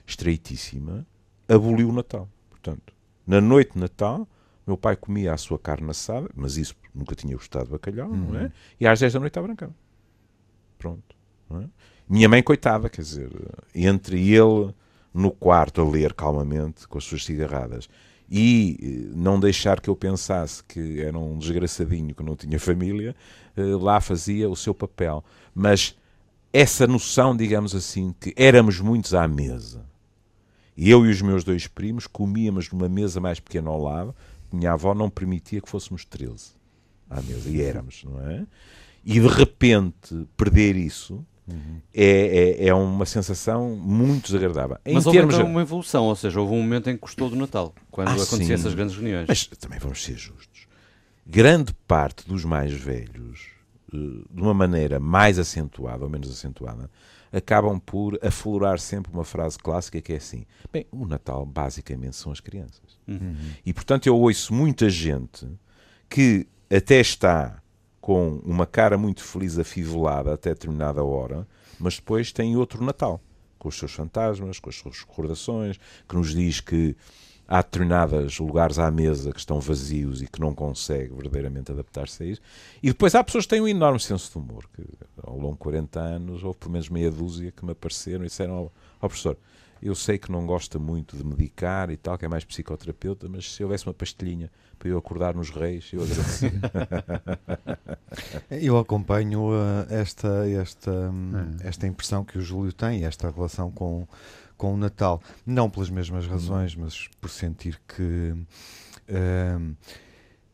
estreitíssima, 0.06 1.06
aboliu 1.50 1.90
o 1.90 1.92
Natal. 1.92 2.30
Portanto, 2.50 2.94
na 3.26 3.42
noite 3.42 3.74
de 3.74 3.80
Natal, 3.80 4.28
meu 4.66 4.78
pai 4.78 4.96
comia 4.96 5.34
a 5.34 5.38
sua 5.38 5.58
carne 5.58 5.90
assada, 5.90 6.30
mas 6.36 6.58
isso 6.58 6.76
nunca 6.94 7.16
tinha 7.16 7.36
gostado 7.36 7.66
de 7.66 7.72
bacalhau, 7.72 8.10
não 8.10 8.40
é? 8.40 8.52
E 8.80 8.86
às 8.86 9.00
10 9.00 9.14
da 9.14 9.20
noite 9.20 9.32
estava 9.32 9.56
cama. 9.56 9.76
Pronto. 10.78 11.16
é? 11.52 11.66
Minha 12.08 12.30
mãe, 12.30 12.44
coitada, 12.44 12.90
quer 12.90 13.02
dizer, 13.02 13.32
entre 13.74 14.32
ele 14.32 14.74
no 15.14 15.32
quarto 15.32 15.82
a 15.82 15.90
ler 15.90 16.14
calmamente 16.14 16.88
com 16.88 16.98
as 16.98 17.04
suas 17.04 17.26
cigarradas 17.26 17.90
e 18.30 18.78
eh, 18.82 19.12
não 19.14 19.40
deixar 19.40 19.82
que 19.82 19.90
eu 19.90 19.96
pensasse 19.96 20.64
que 20.64 21.02
era 21.02 21.18
um 21.18 21.38
desgraçadinho 21.38 22.16
que 22.16 22.24
não 22.24 22.36
tinha 22.36 22.58
família, 22.60 23.14
eh, 23.58 23.62
lá 23.62 24.00
fazia 24.00 24.50
o 24.50 24.56
seu 24.56 24.74
papel. 24.74 25.24
Mas 25.54 25.98
essa 26.54 26.86
noção, 26.88 27.36
digamos 27.36 27.74
assim, 27.74 28.14
que 28.20 28.34
éramos 28.36 28.80
muitos 28.80 29.14
à 29.14 29.28
mesa, 29.28 29.86
e 30.76 30.90
eu 30.90 31.06
e 31.06 31.10
os 31.10 31.22
meus 31.22 31.44
dois 31.44 31.68
primos 31.68 32.08
comíamos 32.08 32.70
numa 32.72 32.90
mesa 32.90 33.20
mais 33.20 33.40
pequena 33.40 33.70
ao 33.70 33.82
lado, 33.82 34.16
minha 34.52 34.74
avó 34.74 34.94
não 34.94 35.10
permitia 35.10 35.62
que 35.62 35.70
fôssemos 35.70 36.06
13 36.06 36.52
à 37.10 37.22
mesa, 37.22 37.50
e 37.50 37.62
éramos, 37.62 38.04
não 38.04 38.20
é? 38.30 38.46
E 39.04 39.20
de 39.20 39.28
repente 39.28 40.28
perder 40.36 40.76
isso 40.76 41.26
é, 41.94 42.58
é, 42.64 42.68
é 42.68 42.74
uma 42.74 43.06
sensação 43.06 43.76
muito 43.76 44.28
desagradável. 44.28 44.78
Em 44.86 44.94
Mas 44.94 45.06
houve 45.06 45.18
termos 45.18 45.36
então 45.36 45.48
uma 45.48 45.62
evolução, 45.62 46.06
ou 46.06 46.16
seja, 46.16 46.40
houve 46.40 46.54
um 46.54 46.62
momento 46.62 46.90
em 46.90 46.96
que 46.96 47.02
gostou 47.02 47.30
do 47.30 47.36
Natal, 47.36 47.74
quando 47.90 48.10
Ah, 48.10 48.14
aconteciam 48.14 48.54
essas 48.54 48.74
grandes 48.74 48.96
reuniões. 48.96 49.26
Mas 49.28 49.48
também 49.48 49.80
vamos 49.80 50.04
ser 50.04 50.18
justos. 50.18 50.68
Grande 51.26 51.74
parte 51.88 52.28
dos 52.28 52.46
mais 52.46 52.72
velhos, 52.72 53.48
de 53.92 54.42
uma 54.42 54.54
maneira 54.54 55.00
mais 55.00 55.38
acentuada 55.38 56.04
ou 56.04 56.10
menos 56.10 56.30
acentuada, 56.32 56.90
acabam 57.32 57.80
por 57.80 58.18
aflorar 58.22 58.80
sempre 58.80 59.12
uma 59.12 59.24
frase 59.24 59.58
clássica 59.58 60.02
que 60.02 60.14
é 60.14 60.18
assim: 60.18 60.46
bem, 60.72 60.86
o 60.92 61.06
Natal 61.06 61.46
basicamente 61.46 62.16
são 62.16 62.32
as 62.32 62.40
crianças. 62.40 63.00
E 63.66 63.74
portanto 63.74 64.08
eu 64.08 64.18
ouço 64.18 64.54
muita 64.54 64.90
gente 64.90 65.48
que 66.10 66.48
até 66.70 67.00
está 67.00 67.62
com 68.00 68.42
uma 68.44 68.66
cara 68.66 68.98
muito 68.98 69.24
feliz 69.24 69.60
afivelada 69.60 70.34
até 70.34 70.50
determinada 70.50 71.04
hora, 71.04 71.48
mas 71.80 71.96
depois 71.96 72.32
tem 72.32 72.56
outro 72.58 72.84
Natal, 72.84 73.22
com 73.60 73.70
os 73.70 73.78
seus 73.78 73.92
fantasmas, 73.92 74.60
com 74.60 74.70
as 74.70 74.76
suas 74.76 75.00
recordações, 75.00 75.78
que 76.08 76.16
nos 76.16 76.34
diz 76.34 76.60
que 76.60 76.96
há 77.52 77.62
determinados 77.62 78.40
lugares 78.40 78.80
à 78.80 78.90
mesa 78.90 79.34
que 79.34 79.40
estão 79.40 79.60
vazios 79.60 80.22
e 80.22 80.28
que 80.28 80.40
não 80.40 80.56
consegue 80.56 81.14
verdadeiramente 81.14 81.70
adaptar-se 81.70 82.24
a 82.24 82.26
isso. 82.26 82.42
E 82.82 82.88
depois 82.88 83.14
há 83.14 83.22
pessoas 83.22 83.44
que 83.44 83.50
têm 83.50 83.60
um 83.60 83.68
enorme 83.68 84.00
senso 84.00 84.32
de 84.32 84.38
humor, 84.38 84.64
que 84.74 84.82
ao 85.22 85.38
longo 85.38 85.56
de 85.56 85.60
40 85.60 86.00
anos 86.00 86.44
houve 86.46 86.58
pelo 86.58 86.72
menos 86.72 86.88
meia 86.88 87.12
dúzia 87.12 87.52
que 87.52 87.66
me 87.66 87.74
apareceram 87.74 88.24
e 88.24 88.28
disseram 88.28 88.54
ao, 88.54 88.74
ao 89.02 89.10
professor, 89.10 89.38
eu 89.84 89.94
sei 89.96 90.18
que 90.18 90.32
não 90.32 90.46
gosta 90.46 90.80
muito 90.80 91.18
de 91.18 91.26
medicar 91.26 91.90
e 91.90 91.98
tal, 91.98 92.18
que 92.18 92.24
é 92.24 92.28
mais 92.30 92.46
psicoterapeuta, 92.46 93.28
mas 93.28 93.52
se 93.52 93.62
houvesse 93.64 93.86
uma 93.86 93.94
pastilhinha 93.94 94.50
para 94.80 94.88
eu 94.88 94.98
acordar 94.98 95.36
nos 95.36 95.50
reis, 95.50 95.90
eu 95.92 96.04
agradecia. 96.04 96.52
Eu 98.50 98.78
acompanho 98.78 99.52
uh, 99.52 99.86
esta, 99.90 100.50
esta, 100.50 100.92
hum, 100.92 101.56
esta 101.62 101.88
impressão 101.88 102.26
que 102.26 102.38
o 102.38 102.42
Júlio 102.42 102.74
tem, 102.74 103.06
esta 103.06 103.30
relação 103.32 103.72
com, 103.72 104.06
com 104.62 104.76
o 104.76 104.78
Natal. 104.78 105.20
Não 105.44 105.72
pelas 105.72 105.90
mesmas 105.90 106.28
razões, 106.28 106.76
mas 106.76 107.08
por 107.20 107.32
sentir 107.32 107.82
que 107.88 108.36
hum, 109.10 109.76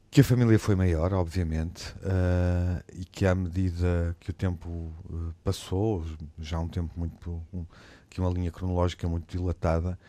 que 0.09 0.21
a 0.21 0.23
família 0.23 0.57
foi 0.57 0.75
maior, 0.75 1.11
obviamente, 1.11 1.93
uh, 1.97 2.81
e 2.93 3.03
que 3.03 3.25
à 3.25 3.35
medida 3.35 4.15
que 4.21 4.29
o 4.29 4.33
tempo 4.33 4.69
uh, 4.69 5.33
passou, 5.43 6.05
já 6.39 6.57
um 6.57 6.69
tempo 6.69 6.93
muito. 6.97 7.43
Um, 7.53 7.65
que 8.09 8.21
uma 8.21 8.29
linha 8.29 8.49
cronológica 8.49 9.05
muito 9.09 9.37
dilatada, 9.37 9.99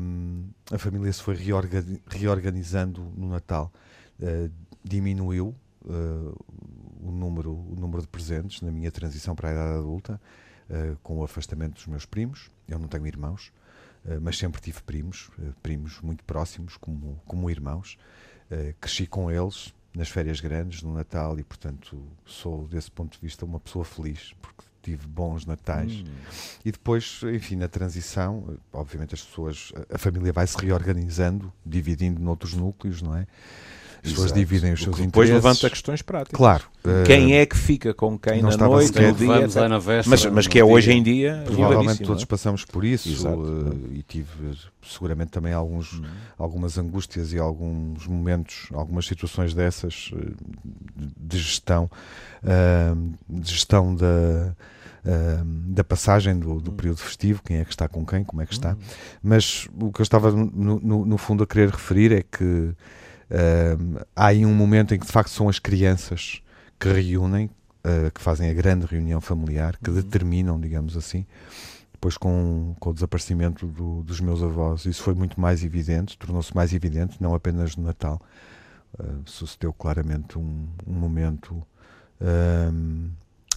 um, 0.00 0.48
a 0.72 0.78
família 0.78 1.12
se 1.12 1.22
foi 1.22 1.36
reorga 1.36 1.84
reorganizando 2.06 3.12
no 3.14 3.28
Natal. 3.28 3.70
Uh, 4.18 4.50
diminuiu 4.82 5.54
o, 5.84 7.10
número, 7.10 7.52
o 7.52 7.76
número 7.78 8.00
de 8.00 8.08
presentes 8.08 8.62
na 8.62 8.70
minha 8.70 8.90
transição 8.90 9.36
para 9.36 9.50
a 9.50 9.52
idade 9.52 9.78
adulta, 9.78 10.20
com 11.02 11.18
o 11.18 11.24
afastamento 11.24 11.74
dos 11.74 11.86
meus 11.86 12.06
primos. 12.06 12.50
Eu 12.68 12.78
não 12.78 12.88
tenho 12.88 13.06
irmãos, 13.06 13.52
mas 14.20 14.38
sempre 14.38 14.60
tive 14.60 14.82
primos, 14.82 15.30
primos 15.62 16.00
muito 16.00 16.22
próximos, 16.24 16.76
como, 16.76 17.20
como 17.26 17.50
irmãos. 17.50 17.98
Uh, 18.50 18.74
cresci 18.80 19.06
com 19.06 19.30
eles 19.30 19.74
nas 19.94 20.08
férias 20.08 20.40
grandes, 20.40 20.82
no 20.82 20.92
Natal, 20.94 21.38
e 21.38 21.44
portanto 21.44 22.00
sou, 22.24 22.66
desse 22.68 22.90
ponto 22.90 23.14
de 23.14 23.20
vista, 23.20 23.44
uma 23.44 23.60
pessoa 23.60 23.84
feliz, 23.84 24.34
porque 24.40 24.62
tive 24.82 25.06
bons 25.06 25.44
natais. 25.44 25.92
Hum. 25.92 26.04
E 26.64 26.72
depois, 26.72 27.20
enfim, 27.34 27.56
na 27.56 27.68
transição, 27.68 28.58
obviamente 28.72 29.14
as 29.14 29.22
pessoas, 29.22 29.72
a 29.92 29.98
família 29.98 30.32
vai 30.32 30.46
se 30.46 30.56
reorganizando, 30.56 31.52
dividindo 31.64 32.20
noutros 32.20 32.54
núcleos, 32.54 33.02
não 33.02 33.14
é? 33.16 33.26
As 34.04 34.12
pessoas 34.12 34.32
dividem 34.32 34.72
os 34.72 34.82
seus 34.82 34.96
depois 34.96 35.28
interesses. 35.28 35.30
Depois 35.30 35.44
levanta 35.44 35.70
questões 35.70 36.02
práticas. 36.02 36.36
Claro. 36.36 36.64
Quem 37.04 37.32
uh, 37.32 37.36
é 37.36 37.46
que 37.46 37.56
fica 37.56 37.92
com 37.92 38.18
quem 38.18 38.40
na 38.40 38.56
noite, 38.56 39.00
no 39.00 39.12
dia, 39.12 39.48
lá 39.54 39.68
na 39.68 39.78
véspera, 39.78 40.04
mas, 40.08 40.26
mas 40.26 40.46
que 40.46 40.58
é 40.58 40.64
hoje 40.64 40.92
em 40.92 41.02
dia. 41.02 41.42
Provavelmente 41.44 42.02
todos 42.02 42.22
é? 42.22 42.26
passamos 42.26 42.64
por 42.64 42.84
isso 42.84 43.28
uh, 43.28 43.90
e 43.92 44.02
tive 44.02 44.56
seguramente 44.86 45.30
também 45.30 45.52
alguns, 45.52 45.94
uhum. 45.94 46.06
algumas 46.38 46.78
angústias 46.78 47.32
e 47.32 47.38
alguns 47.38 48.06
momentos, 48.06 48.68
algumas 48.72 49.06
situações 49.06 49.52
dessas 49.52 50.10
uh, 50.12 50.34
de 51.16 51.38
gestão, 51.38 51.90
de 53.28 53.50
gestão 53.50 53.94
da. 53.94 54.54
Uh, 54.98 55.44
da 55.72 55.84
passagem 55.84 56.38
do, 56.38 56.60
do, 56.60 56.70
hum. 56.70 56.74
período 56.74 56.98
festivo, 56.98 57.40
quem 57.42 57.58
é 57.58 57.64
que 57.64 57.70
está 57.70 57.88
com 57.88 58.04
quem, 58.04 58.24
como 58.24 58.42
é 58.42 58.46
que 58.46 58.52
está. 58.52 58.70
Uhum. 58.70 58.78
Mas 59.22 59.68
o 59.80 59.92
que 59.92 60.00
eu 60.00 60.02
estava, 60.02 60.30
no, 60.32 60.80
no, 60.80 61.06
no, 61.06 61.16
fundo, 61.16 61.44
a 61.44 61.46
querer 61.46 61.70
referir 61.70 62.12
é 62.12 62.22
que 62.22 62.74
Uh, 63.30 64.04
há 64.16 64.26
aí 64.26 64.46
um 64.46 64.54
momento 64.54 64.94
em 64.94 64.98
que 64.98 65.06
de 65.06 65.12
facto 65.12 65.30
são 65.30 65.48
as 65.48 65.58
crianças 65.58 66.42
que 66.78 66.88
reúnem, 66.88 67.50
uh, 67.84 68.10
que 68.12 68.20
fazem 68.20 68.48
a 68.50 68.54
grande 68.54 68.86
reunião 68.86 69.20
familiar, 69.20 69.76
que 69.82 69.90
uhum. 69.90 69.96
determinam, 69.96 70.58
digamos 70.58 70.96
assim. 70.96 71.26
Depois, 71.92 72.16
com, 72.16 72.74
com 72.78 72.90
o 72.90 72.94
desaparecimento 72.94 73.66
do, 73.66 74.02
dos 74.02 74.20
meus 74.20 74.42
avós, 74.42 74.86
isso 74.86 75.02
foi 75.02 75.14
muito 75.14 75.40
mais 75.40 75.64
evidente, 75.64 76.16
tornou-se 76.16 76.54
mais 76.54 76.72
evidente, 76.72 77.20
não 77.20 77.34
apenas 77.34 77.76
no 77.76 77.84
Natal. 77.84 78.20
Uh, 78.98 79.22
sucedeu 79.26 79.72
claramente 79.72 80.38
um, 80.38 80.66
um 80.86 80.92
momento 80.92 81.62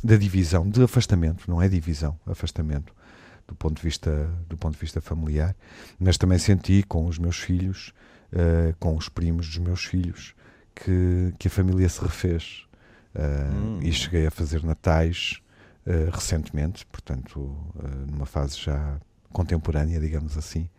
da 0.03 0.15
divisão, 0.15 0.69
de 0.69 0.83
afastamento, 0.83 1.49
não 1.49 1.59
é 1.59 1.67
divisão, 1.67 2.15
afastamento 2.27 2.93
do 3.47 3.55
ponto 3.55 3.77
de 3.77 3.81
vista 3.81 4.29
do 4.47 4.55
ponto 4.55 4.75
de 4.75 4.79
vista 4.79 5.01
familiar, 5.01 5.55
mas 5.99 6.15
também 6.15 6.37
senti 6.37 6.83
com 6.83 7.07
os 7.07 7.17
meus 7.17 7.37
filhos 7.37 7.91
uh, 8.33 8.75
com 8.79 8.95
os 8.95 9.09
primos 9.09 9.47
dos 9.47 9.57
meus 9.57 9.85
filhos, 9.85 10.33
que, 10.75 11.33
que 11.37 11.47
a 11.47 11.51
família 11.51 11.87
se 11.87 12.01
refez. 12.01 12.65
Uh, 13.13 13.53
hum. 13.53 13.79
E 13.81 13.91
cheguei 13.91 14.25
a 14.25 14.31
fazer 14.31 14.63
natais 14.63 15.41
uh, 15.85 16.09
recentemente, 16.11 16.85
portanto, 16.85 17.55
numa 18.07 18.25
fase 18.25 18.57
já 18.57 18.97
contemporânea, 19.31 19.99
digamos 19.99 20.37
assim, 20.37 20.69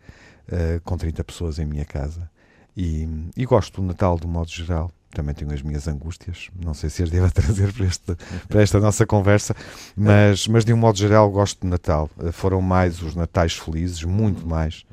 com 0.83 0.97
30 0.97 1.23
pessoas 1.23 1.57
em 1.57 1.65
minha 1.65 1.85
casa. 1.85 2.29
E, 2.75 3.07
e 3.35 3.45
gosto 3.45 3.81
do 3.81 3.87
Natal 3.87 4.19
de 4.19 4.27
um 4.27 4.29
modo 4.29 4.49
geral 4.49 4.91
também 5.13 5.33
tenho 5.33 5.53
as 5.53 5.61
minhas 5.61 5.87
angústias, 5.87 6.49
não 6.59 6.73
sei 6.73 6.89
se 6.89 7.03
as 7.03 7.09
devo 7.09 7.29
trazer 7.31 7.71
para, 7.71 7.85
este, 7.85 8.15
para 8.47 8.61
esta 8.61 8.79
nossa 8.79 9.05
conversa, 9.05 9.55
mas, 9.95 10.47
mas 10.47 10.65
de 10.65 10.73
um 10.73 10.77
modo 10.77 10.97
geral 10.97 11.29
gosto 11.29 11.61
de 11.61 11.67
Natal. 11.67 12.09
Foram 12.31 12.61
mais 12.61 13.01
os 13.01 13.15
Natais 13.15 13.53
felizes, 13.53 14.03
muito 14.03 14.45
mais, 14.45 14.85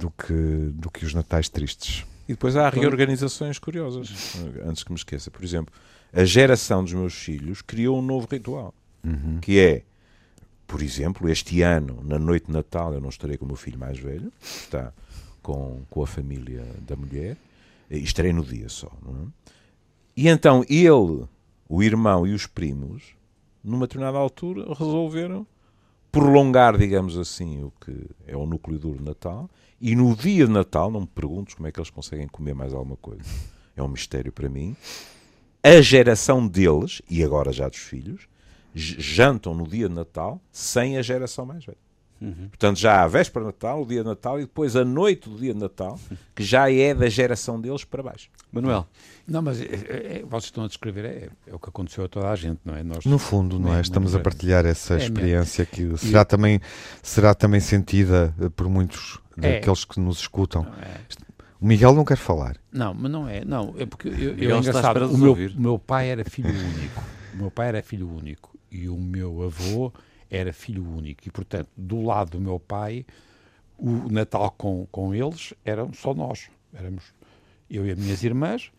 do 0.00 0.10
que, 0.10 0.70
do 0.72 0.90
que 0.90 1.04
os 1.04 1.12
natais 1.12 1.48
tristes. 1.48 2.06
E 2.26 2.32
depois 2.32 2.56
há 2.56 2.68
reorganizações 2.68 3.58
curiosas, 3.58 4.36
antes 4.64 4.82
que 4.82 4.90
me 4.90 4.96
esqueça. 4.96 5.30
Por 5.30 5.44
exemplo, 5.44 5.74
a 6.12 6.24
geração 6.24 6.82
dos 6.82 6.92
meus 6.92 7.14
filhos 7.14 7.60
criou 7.60 7.98
um 7.98 8.02
novo 8.02 8.26
ritual, 8.30 8.72
uhum. 9.04 9.38
que 9.40 9.58
é, 9.58 9.82
por 10.66 10.82
exemplo, 10.82 11.28
este 11.28 11.60
ano, 11.60 12.02
na 12.04 12.18
noite 12.18 12.46
de 12.46 12.52
Natal, 12.52 12.94
eu 12.94 13.00
não 13.00 13.08
estarei 13.10 13.36
com 13.36 13.44
o 13.44 13.48
meu 13.48 13.56
filho 13.56 13.78
mais 13.78 13.98
velho, 13.98 14.32
está 14.42 14.92
com, 15.42 15.82
com 15.90 16.02
a 16.02 16.06
família 16.06 16.64
da 16.86 16.96
mulher, 16.96 17.36
e 17.90 17.98
estarei 17.98 18.32
no 18.32 18.44
dia 18.44 18.68
só. 18.68 18.86
É? 18.86 19.50
E 20.16 20.28
então 20.28 20.64
ele, 20.68 21.26
o 21.68 21.82
irmão 21.82 22.26
e 22.26 22.32
os 22.32 22.46
primos, 22.46 23.14
numa 23.62 23.86
determinada 23.86 24.18
altura, 24.18 24.72
resolveram 24.72 25.46
prolongar, 26.10 26.76
digamos 26.76 27.16
assim, 27.16 27.62
o 27.62 27.72
que 27.80 27.94
é 28.26 28.36
o 28.36 28.46
núcleo 28.46 28.78
duro 28.78 28.98
de 28.98 29.04
Natal 29.04 29.48
e 29.80 29.96
no 29.96 30.14
dia 30.14 30.46
de 30.46 30.52
Natal, 30.52 30.90
não 30.90 31.00
me 31.00 31.06
perguntes 31.06 31.54
como 31.54 31.66
é 31.66 31.72
que 31.72 31.80
eles 31.80 31.88
conseguem 31.88 32.28
comer 32.28 32.54
mais 32.54 32.74
alguma 32.74 32.96
coisa. 32.96 33.24
É 33.74 33.82
um 33.82 33.88
mistério 33.88 34.30
para 34.30 34.48
mim. 34.48 34.76
A 35.62 35.80
geração 35.80 36.46
deles, 36.46 37.00
e 37.08 37.24
agora 37.24 37.50
já 37.50 37.66
dos 37.66 37.78
filhos, 37.78 38.28
jantam 38.74 39.54
no 39.54 39.66
dia 39.66 39.88
de 39.88 39.94
Natal 39.94 40.40
sem 40.52 40.98
a 40.98 41.02
geração 41.02 41.46
mais 41.46 41.64
velha. 41.64 41.78
Uhum. 42.20 42.48
Portanto, 42.50 42.78
já 42.78 43.00
há 43.00 43.04
a 43.04 43.08
véspera 43.08 43.46
de 43.46 43.52
Natal, 43.52 43.82
o 43.82 43.86
dia 43.86 44.02
de 44.02 44.08
Natal 44.08 44.38
e 44.38 44.42
depois 44.42 44.76
a 44.76 44.84
noite 44.84 45.28
do 45.28 45.36
dia 45.36 45.54
de 45.54 45.60
Natal, 45.60 45.98
que 46.36 46.42
já 46.42 46.70
é 46.70 46.94
da 46.94 47.08
geração 47.08 47.60
deles 47.60 47.84
para 47.84 48.02
baixo. 48.02 48.28
Manuel. 48.52 48.86
Não, 49.26 49.40
mas 49.40 49.60
é, 49.60 49.64
é, 49.64 50.18
é 50.18 50.22
vocês 50.24 50.44
estão 50.44 50.64
a 50.64 50.66
descrever, 50.66 51.04
é, 51.04 51.28
é, 51.46 51.54
o 51.54 51.58
que 51.58 51.68
aconteceu 51.68 52.04
a 52.04 52.08
toda 52.08 52.28
a 52.28 52.36
gente, 52.36 52.60
não 52.64 52.74
é? 52.76 52.82
Nós, 52.82 53.04
no 53.06 53.18
fundo, 53.18 53.58
não 53.58 53.74
é? 53.74 53.80
Estamos 53.80 54.14
a 54.14 54.20
partilhar 54.20 54.66
essa 54.66 54.96
experiência 54.96 55.64
que 55.64 55.96
será, 55.96 56.24
também, 56.24 56.60
será 57.02 57.34
também 57.34 57.60
sentida 57.60 58.34
por 58.54 58.68
muitos 58.68 59.18
daqueles 59.36 59.84
que 59.84 59.98
nos 59.98 60.18
escutam. 60.18 60.66
O 61.60 61.66
Miguel 61.66 61.94
não 61.94 62.04
quer 62.04 62.16
falar. 62.16 62.56
Não, 62.72 62.94
mas 62.94 63.10
não 63.10 63.28
é. 63.28 63.44
Não, 63.44 63.74
é 63.78 63.86
porque 63.86 64.08
eu, 64.08 64.36
eu 64.36 64.56
é 64.56 64.58
engraçado. 64.58 65.06
O 65.06 65.18
meu, 65.18 65.34
o 65.34 65.60
meu 65.60 65.78
pai 65.78 66.08
era 66.08 66.24
filho 66.24 66.48
único. 66.50 67.04
O 67.34 67.36
meu 67.36 67.50
pai 67.50 67.68
era 67.68 67.82
filho 67.82 68.08
único 68.08 68.58
e 68.70 68.88
o 68.88 68.96
meu 68.96 69.42
avô 69.42 69.92
era 70.30 70.52
filho 70.52 70.86
único. 70.86 71.26
E, 71.26 71.30
portanto, 71.30 71.68
do 71.76 72.02
lado 72.02 72.32
do 72.32 72.40
meu 72.40 72.60
pai, 72.60 73.04
o 73.76 74.08
Natal 74.10 74.50
com, 74.52 74.86
com 74.90 75.14
eles 75.14 75.52
eram 75.64 75.92
só 75.92 76.14
nós. 76.14 76.50
Éramos 76.72 77.12
eu 77.68 77.86
e 77.86 77.90
as 77.90 77.98
minhas 77.98 78.22
irmãs, 78.22 78.70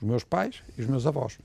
os 0.00 0.06
meus 0.06 0.24
pais 0.24 0.62
e 0.76 0.82
os 0.82 0.86
meus 0.86 1.06
avós. 1.06 1.38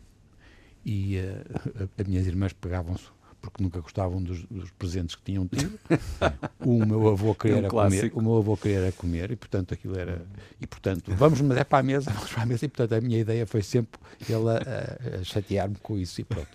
E 0.85 1.17
uh, 1.79 1.89
as 1.97 2.07
minhas 2.07 2.27
irmãs 2.27 2.53
pegavam-se 2.53 3.05
porque 3.43 3.61
nunca 3.61 3.81
gostavam 3.81 4.23
dos, 4.23 4.43
dos, 4.45 4.71
presentes 4.71 5.15
que 5.15 5.23
tinham 5.23 5.45
tido. 5.45 5.77
o 6.65 6.85
meu 6.85 7.09
avô 7.09 7.35
queria 7.35 7.57
é 7.57 7.67
um 7.67 7.69
comer, 7.69 8.11
o 8.15 8.21
meu 8.21 8.37
avô 8.37 8.55
queria 8.55 8.91
comer 8.93 9.31
e 9.31 9.35
portanto 9.35 9.73
aquilo 9.73 9.99
era 9.99 10.25
e 10.61 10.65
portanto 10.65 11.13
vamos 11.13 11.41
mas 11.41 11.57
é 11.57 11.63
para 11.65 11.79
a 11.79 11.83
mesa, 11.83 12.09
vamos 12.15 12.31
para 12.31 12.43
a 12.43 12.45
mesa 12.45 12.65
e 12.65 12.69
portanto 12.69 12.93
a 12.93 13.01
minha 13.01 13.19
ideia 13.19 13.45
foi 13.45 13.61
sempre 13.61 13.99
ele 14.21 14.49
a, 14.49 15.19
a 15.19 15.23
chatear-me 15.25 15.75
com 15.75 15.97
isso 15.97 16.21
e 16.21 16.23
pronto. 16.23 16.47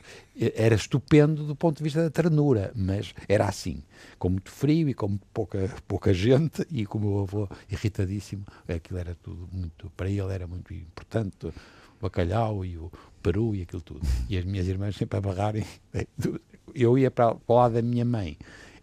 Era 0.54 0.76
estupendo 0.76 1.44
do 1.44 1.54
ponto 1.54 1.78
de 1.78 1.82
vista 1.82 2.02
da 2.02 2.10
ternura, 2.10 2.72
mas 2.74 3.12
era 3.28 3.46
assim, 3.46 3.82
com 4.18 4.30
muito 4.30 4.50
frio 4.50 4.88
e 4.88 4.94
com 4.94 5.18
pouca 5.34 5.70
pouca 5.86 6.14
gente 6.14 6.66
e 6.70 6.86
com 6.86 6.96
o 6.96 7.00
meu 7.02 7.18
avô 7.20 7.48
irritadíssimo, 7.70 8.46
aquilo 8.66 8.98
era 8.98 9.14
tudo 9.22 9.46
muito 9.52 9.90
para 9.90 10.08
ele 10.08 10.32
era 10.32 10.46
muito 10.46 10.72
importante 10.72 11.46
o 11.46 11.52
bacalhau 12.00 12.64
e 12.64 12.78
o 12.78 12.90
peru 13.22 13.54
e 13.54 13.62
aquilo 13.62 13.82
tudo. 13.82 14.00
E 14.28 14.38
as 14.38 14.44
minhas 14.44 14.66
irmãs 14.66 14.96
sempre 14.96 15.18
a 15.18 15.20
barrarem 15.20 15.64
eu 16.74 16.98
ia 16.98 17.10
para, 17.10 17.34
para 17.34 17.54
o 17.54 17.56
lado 17.56 17.74
da 17.74 17.82
minha 17.82 18.04
mãe. 18.04 18.36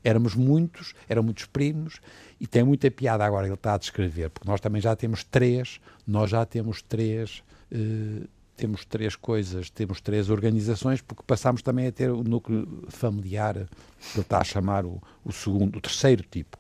Éramos 0.04 0.36
muitos, 0.36 0.94
eram 1.10 1.24
muitos 1.24 1.46
primos, 1.46 2.00
e 2.40 2.46
tem 2.46 2.64
muita 2.64 2.92
piada 2.92 3.26
agora 3.26 3.48
ele 3.48 3.54
está 3.56 3.74
a 3.74 3.78
descrever, 3.78 4.30
porque 4.30 4.48
nós 4.48 4.62
também 4.62 4.82
já 4.82 4.96
temos 4.96 5.24
três, 5.24 5.80
nós 6.06 6.30
já 6.30 6.46
temos 6.46 6.82
três, 6.82 7.42
uh, 7.72 8.28
temos 8.56 8.86
três 8.86 9.16
coisas, 9.16 9.70
temos 9.70 10.00
três 10.00 10.30
organizações, 10.30 11.02
porque 11.02 11.24
passamos 11.26 11.62
também 11.62 11.88
a 11.88 11.92
ter 11.92 12.12
o 12.12 12.24
núcleo 12.24 12.86
familiar, 12.90 13.54
que 13.56 14.16
ele 14.16 14.22
está 14.22 14.40
a 14.40 14.44
chamar 14.44 14.86
o, 14.86 15.02
o 15.24 15.32
segundo, 15.32 15.78
o 15.78 15.82
terceiro 15.82 16.24
tipo. 16.30 16.58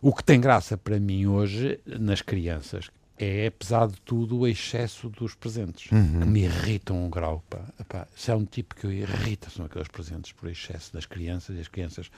O 0.00 0.12
que 0.14 0.22
tem 0.22 0.40
graça 0.40 0.76
para 0.76 1.00
mim 1.00 1.26
hoje 1.26 1.80
nas 1.84 2.22
crianças, 2.22 2.90
é, 3.18 3.48
apesar 3.48 3.88
de 3.88 4.00
tudo, 4.00 4.38
o 4.38 4.46
excesso 4.46 5.08
dos 5.08 5.34
presentes, 5.34 5.90
uhum. 5.90 6.20
que 6.20 6.26
me 6.26 6.44
irritam 6.44 7.04
um 7.04 7.10
grau. 7.10 7.42
Pá. 7.50 7.64
Epá, 7.78 8.06
se 8.14 8.30
é 8.30 8.34
um 8.34 8.44
tipo 8.44 8.74
que 8.74 8.86
irrita, 8.86 9.50
são 9.50 9.66
aqueles 9.66 9.88
presentes 9.88 10.32
por 10.32 10.48
excesso 10.48 10.92
das 10.92 11.04
crianças, 11.04 11.56
e 11.56 11.60
as 11.60 11.68
crianças 11.68 12.10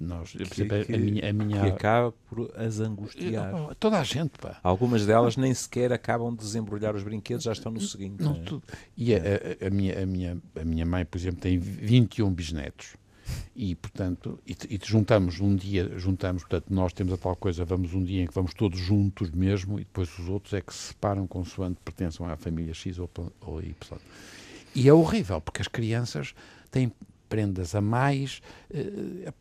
nós, 0.00 0.32
que, 0.32 0.42
exemplo, 0.42 0.84
que, 0.84 0.94
a 0.94 0.98
minha, 0.98 1.30
a 1.30 1.32
minha... 1.32 1.60
que 1.60 1.68
acaba 1.68 2.12
por 2.28 2.52
as 2.56 2.80
angustiar. 2.80 3.52
Eu, 3.52 3.74
toda 3.76 3.98
a 3.98 4.04
gente, 4.04 4.38
pá. 4.38 4.58
Algumas 4.62 5.06
delas 5.06 5.36
nem 5.36 5.54
sequer 5.54 5.92
acabam 5.92 6.34
de 6.34 6.38
desembrulhar 6.38 6.94
os 6.94 7.02
brinquedos, 7.02 7.44
já 7.44 7.52
estão 7.52 7.72
no 7.72 7.80
seguinte. 7.80 8.22
Não, 8.22 8.32
é? 8.32 8.60
E 8.96 9.14
a, 9.14 9.18
a, 9.18 9.66
a, 9.66 9.70
minha, 9.70 10.02
a, 10.02 10.06
minha, 10.06 10.42
a 10.60 10.64
minha 10.64 10.84
mãe, 10.84 11.04
por 11.04 11.16
exemplo, 11.16 11.40
tem 11.40 11.58
21 11.58 12.32
bisnetos. 12.32 12.96
E, 13.58 13.74
portanto, 13.74 14.38
e, 14.46 14.54
e 14.68 14.78
juntamos 14.84 15.40
um 15.40 15.56
dia, 15.56 15.90
juntamos, 15.98 16.42
portanto, 16.42 16.66
nós 16.68 16.92
temos 16.92 17.14
a 17.14 17.16
tal 17.16 17.34
coisa, 17.34 17.64
vamos 17.64 17.94
um 17.94 18.04
dia 18.04 18.22
em 18.22 18.26
que 18.26 18.34
vamos 18.34 18.52
todos 18.52 18.78
juntos 18.78 19.30
mesmo 19.30 19.80
e 19.80 19.84
depois 19.84 20.10
os 20.18 20.28
outros 20.28 20.52
é 20.52 20.60
que 20.60 20.74
se 20.74 20.88
separam 20.88 21.26
consoante 21.26 21.78
pertençam 21.82 22.28
à 22.28 22.36
família 22.36 22.74
X 22.74 22.98
ou, 22.98 23.10
ou 23.40 23.62
Y. 23.62 23.74
E 24.74 24.86
é 24.86 24.92
horrível, 24.92 25.40
porque 25.40 25.62
as 25.62 25.68
crianças 25.68 26.34
têm 26.70 26.92
prendas 27.30 27.74
a 27.74 27.80
mais. 27.80 28.42
eh, 28.70 29.32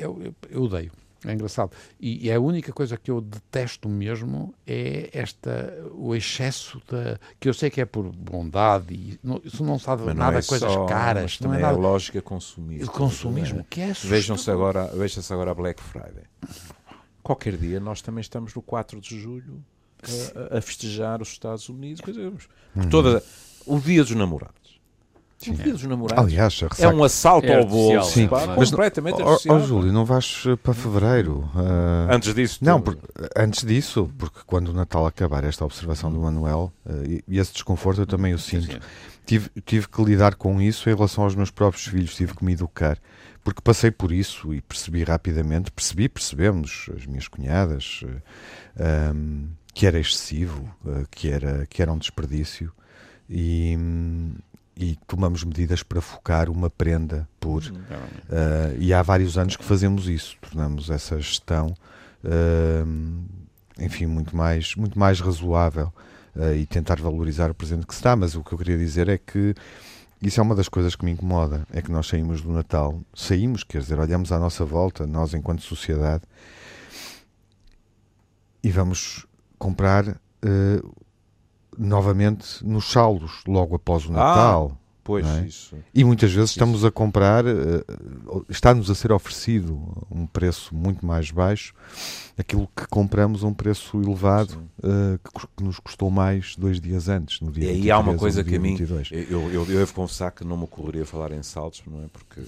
Eu, 0.00 0.22
eu, 0.22 0.34
eu 0.48 0.62
odeio. 0.62 0.90
É 1.24 1.32
engraçado. 1.32 1.72
E, 1.98 2.26
e 2.26 2.32
a 2.32 2.38
única 2.38 2.72
coisa 2.72 2.96
que 2.96 3.10
eu 3.10 3.20
detesto 3.20 3.88
mesmo 3.88 4.54
é 4.66 5.10
esta, 5.12 5.76
o 5.92 6.14
excesso 6.14 6.80
da. 6.88 7.18
que 7.40 7.48
eu 7.48 7.54
sei 7.54 7.70
que 7.70 7.80
é 7.80 7.84
por 7.84 8.04
bondade, 8.14 8.94
e 8.94 9.18
não, 9.22 9.40
isso 9.44 9.64
não 9.64 9.78
sabe 9.78 10.04
Mas 10.04 10.14
não 10.14 10.24
nada 10.24 10.38
é 10.38 10.42
coisas 10.42 10.72
só, 10.72 10.86
caras, 10.86 11.40
não 11.40 11.48
é 11.48 11.50
também 11.50 11.62
nada. 11.62 11.76
a 11.76 11.80
lógica 11.80 12.22
consumista. 12.22 12.86
O 12.86 12.90
consumismo, 12.90 13.64
que 13.68 13.80
é 13.80 13.92
Vejam-se 13.92 14.48
agora, 14.50 14.86
veja-se 14.94 15.32
agora 15.32 15.50
a 15.50 15.54
Black 15.54 15.82
Friday. 15.82 16.24
Qualquer 17.22 17.56
dia 17.56 17.80
nós 17.80 18.00
também 18.00 18.20
estamos 18.20 18.54
no 18.54 18.62
4 18.62 19.00
de 19.00 19.20
julho 19.20 19.62
a, 20.52 20.58
a 20.58 20.60
festejar 20.62 21.20
os 21.20 21.28
Estados 21.28 21.68
Unidos. 21.68 22.00
Quer 22.00 22.12
dizer, 22.12 22.32
por 22.74 22.86
toda, 22.86 23.22
o 23.66 23.80
dia 23.80 24.02
dos 24.04 24.14
namorados. 24.14 24.67
O 25.46 25.52
dia 25.54 25.72
dos 25.72 25.84
namorados 25.84 26.24
Aliás, 26.24 26.60
a 26.78 26.82
é 26.82 26.88
um 26.88 27.04
assalto 27.04 27.46
É 27.46 27.54
ao 27.54 27.58
artificial, 27.60 27.92
bolso. 28.00 28.12
sim, 28.12 28.26
pá, 28.28 28.46
mas- 28.56 28.70
completamente 28.70 29.14
Ó 29.22 29.24
ó, 29.24 29.28
artificial. 29.30 29.60
Júlio, 29.60 29.92
não 29.92 30.04
vais 30.04 30.42
eh, 30.46 30.56
para 30.56 30.74
fevereiro. 30.74 31.48
ah, 31.54 32.08
Antes 32.14 32.34
disso, 32.34 32.58
Não, 32.60 32.80
porque- 32.80 33.00
antes 33.36 33.64
disso, 33.64 34.10
porque 34.18 34.40
quando 34.46 34.68
o 34.68 34.72
Natal 34.72 35.06
acabar, 35.06 35.44
esta 35.44 35.64
observação 35.64 36.10
do 36.12 36.18
Manuel 36.20 36.72
eh, 36.84 37.20
e, 37.28 37.38
esse 37.38 37.52
desconforto 37.52 38.00
eu 38.00 38.06
também 38.06 38.34
o 38.34 38.38
sinto. 38.38 38.80
Tive, 39.24 39.48
tive 39.64 39.86
que 39.88 40.02
lidar 40.02 40.34
com 40.34 40.60
isso 40.60 40.88
em 40.90 40.94
relação 40.94 41.22
aos 41.22 41.34
meus 41.36 41.50
próprios 41.50 41.86
filhos, 41.86 42.14
tive 42.16 42.34
que 42.34 42.44
me 42.44 42.54
educar, 42.54 42.98
porque 43.44 43.60
passei 43.62 43.90
por 43.90 44.10
isso 44.10 44.52
e 44.54 44.60
percebi 44.62 45.04
rapidamente, 45.04 45.70
percebi, 45.70 46.08
percebemos, 46.08 46.88
as 46.96 47.04
minhas 47.06 47.28
cunhadas, 47.28 48.00
ahm, 48.78 49.48
que 49.74 49.86
era 49.86 50.00
excessivo, 50.00 50.68
que, 51.10 51.28
era, 51.30 51.66
que 51.68 51.80
era 51.82 51.92
um 51.92 51.98
desperdício 51.98 52.72
e, 53.28 53.76
hum, 53.78 54.34
e 54.78 54.96
tomamos 55.08 55.42
medidas 55.42 55.82
para 55.82 56.00
focar 56.00 56.48
uma 56.48 56.70
prenda 56.70 57.28
por. 57.40 57.64
eh, 58.30 58.76
e 58.78 58.94
há 58.94 59.02
vários 59.02 59.36
anos 59.36 59.56
que 59.56 59.64
fazemos 59.64 60.08
isso, 60.08 60.36
tornamos 60.40 60.88
essa 60.88 61.18
gestão, 61.18 61.74
ahm, 62.24 63.24
enfim, 63.80 64.06
muito 64.06 64.36
mais, 64.36 64.76
muito 64.76 64.96
mais 64.96 65.18
razoável 65.18 65.92
eh, 66.36 66.58
e 66.58 66.66
tentar 66.66 67.00
valorizar 67.00 67.50
o 67.50 67.54
presente 67.54 67.86
que 67.86 67.94
se 67.94 68.02
dá. 68.02 68.14
Mas 68.14 68.36
o 68.36 68.44
que 68.44 68.52
eu 68.52 68.58
queria 68.58 68.78
dizer 68.78 69.08
é 69.08 69.18
que 69.18 69.52
isso 70.22 70.38
é 70.38 70.42
uma 70.42 70.54
das 70.54 70.68
coisas 70.68 70.94
que 70.94 71.04
me 71.04 71.10
incomoda, 71.10 71.66
é 71.72 71.82
que 71.82 71.90
nós 71.90 72.06
saímos 72.06 72.40
do 72.40 72.52
Natal, 72.52 73.00
saímos, 73.12 73.64
quer 73.64 73.80
dizer, 73.80 73.98
olhamos 73.98 74.30
à 74.30 74.38
nossa 74.38 74.64
volta, 74.64 75.06
nós 75.06 75.34
enquanto 75.34 75.62
sociedade, 75.62 76.22
e 78.62 78.70
vamos 78.70 79.26
comprar 79.58 80.20
novamente 81.78 82.64
nos 82.66 82.90
saldos, 82.90 83.42
logo 83.46 83.76
após 83.76 84.04
o 84.06 84.12
Natal. 84.12 84.76
Pois, 85.08 85.24
não 85.24 85.38
é? 85.38 85.46
isso. 85.46 85.74
E 85.94 86.04
muitas 86.04 86.30
vezes 86.30 86.50
estamos 86.50 86.84
a 86.84 86.90
comprar, 86.90 87.46
eh, 87.46 87.82
está-nos 88.46 88.90
a 88.90 88.94
ser 88.94 89.10
oferecido 89.10 89.80
um 90.10 90.26
preço 90.26 90.74
muito 90.74 91.06
mais 91.06 91.30
baixo, 91.30 91.72
aquilo 92.36 92.68
que 92.76 92.86
compramos 92.88 93.42
a 93.42 93.46
um 93.46 93.54
preço 93.54 94.02
elevado, 94.02 94.68
eh, 94.82 95.18
que, 95.56 95.64
nos 95.64 95.78
custou 95.78 96.10
mais 96.10 96.56
dois 96.56 96.78
dias 96.78 97.08
antes, 97.08 97.40
no 97.40 97.50
dia 97.50 97.64
E 97.64 97.68
aí 97.68 97.74
23 97.76 97.90
há 97.90 97.98
uma 98.00 98.18
coisa 98.18 98.44
que 98.44 98.54
a 98.54 98.60
mim. 98.60 98.76
22. 98.76 99.08
Eu, 99.10 99.20
eu, 99.20 99.52
eu 99.52 99.64
devo 99.64 99.94
confessar 99.94 100.30
que 100.30 100.44
não 100.44 100.58
me 100.58 100.64
ocorreria 100.64 101.06
falar 101.06 101.32
em 101.32 101.42
saltos, 101.42 101.82
não 101.86 102.04
é? 102.04 102.08
Porque 102.12 102.42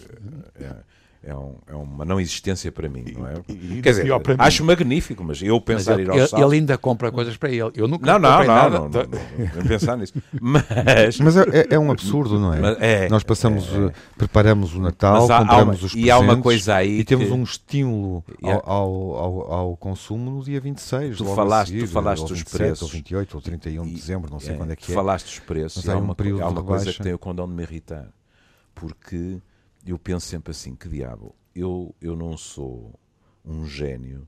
é, 0.57 0.77
é, 1.23 1.35
um- 1.37 1.57
é 1.67 1.75
uma 1.75 2.05
não 2.05 2.19
existência 2.19 2.73
para 2.73 2.89
mim, 2.89 3.05
não 3.17 3.27
é? 3.27 3.35
e 3.49 3.83
Quer 3.83 3.91
dizer, 3.91 4.07
acho 4.39 4.65
magnífico, 4.65 5.23
mas 5.23 5.43
eu 5.43 5.57
Mas 5.57 5.65
pensar 5.65 5.95
ele, 6.01 6.05
ir 6.05 6.11
aos 6.21 6.33
ele- 6.33 6.43
ele 6.43 6.55
ainda 6.57 6.79
compra 6.79 7.13
coisas 7.13 7.37
para 7.37 7.51
ele. 7.51 7.71
Eu 7.75 7.87
nunca 7.87 8.07
Não, 8.07 8.19
não, 8.19 8.39
não, 8.39 8.47
nada. 8.47 8.79
não, 8.79 8.89
não, 8.89 9.03
não, 9.03 9.57
não, 9.57 9.67
pensar 9.69 9.97
nisso. 9.99 10.15
Mas, 10.41 11.19
Mas 11.21 11.37
é, 11.37 11.41
é- 11.61 11.67
é 11.75 11.79
um 11.79 11.91
absurdo, 11.91 12.39
não 12.41 12.55
é? 12.55 12.61
mas 12.61 12.77
é, 12.81 13.09
Nós 13.11 13.23
passamos, 13.23 13.65
é, 13.73 13.77
é. 13.77 13.87
eh, 13.89 13.93
preparamos 14.17 14.75
o 14.75 14.81
Natal, 14.81 15.21
Mas 15.21 15.31
há- 15.31 15.37
há 15.37 15.41
compramos 15.41 15.81
uma- 15.83 15.87
os 15.87 15.95
e 15.95 16.11
há 16.11 16.19
uma 16.19 16.37
coisa 16.41 16.77
aí 16.77 17.01
e 17.01 17.05
temos 17.05 17.27
que- 17.27 17.33
um 17.33 17.43
estímulo 17.43 18.25
E 18.43 18.49
há- 18.49 18.55
ao, 18.55 18.63
ao, 18.65 19.17
ao, 19.17 19.53
ao 19.53 19.77
consumo 19.77 20.31
no 20.31 20.43
dia 20.43 20.61
26. 20.61 21.19
Tu 21.19 21.25
falaste- 21.35 21.73
tu 21.73 21.81
seguir, 21.81 21.87
falaste 21.87 22.23
ou 22.23 22.29
dos 22.29 22.39
27, 22.39 22.57
preços. 22.59 22.83
Ou 22.83 22.89
28, 22.89 23.35
ou 23.35 23.41
31 23.43 23.83
de 23.85 23.91
E- 23.91 23.95
dezembro, 23.95 24.31
não 24.31 24.41
sei 24.41 24.55
é, 24.55 24.57
quando 24.57 24.71
é 24.73 24.77
que 24.77 24.85
tu 24.87 24.93
é. 24.93 24.95
falaste 24.95 25.27
dos 25.27 25.39
preços 25.41 25.77
Mas 25.77 25.85
e 25.85 25.91
há 25.91 25.95
há 25.95 25.97
um 25.99 26.01
uma, 26.05 26.15
período 26.15 26.43
há 26.45 26.49
uma 26.49 26.63
coisa 26.63 26.93
que 26.93 27.03
tem 27.03 27.13
o 27.13 27.19
condão 27.19 27.47
de 27.47 27.53
me 27.55 27.63
irritar. 27.63 28.07
Porque 28.75 29.39
eu 29.91 29.99
penso 29.99 30.27
sempre 30.27 30.51
assim: 30.51 30.75
que 30.75 30.89
diabo, 30.89 31.35
eu, 31.55 31.95
eu 32.01 32.17
não 32.17 32.37
sou 32.37 32.99
um 33.45 33.67
gênio, 33.67 34.27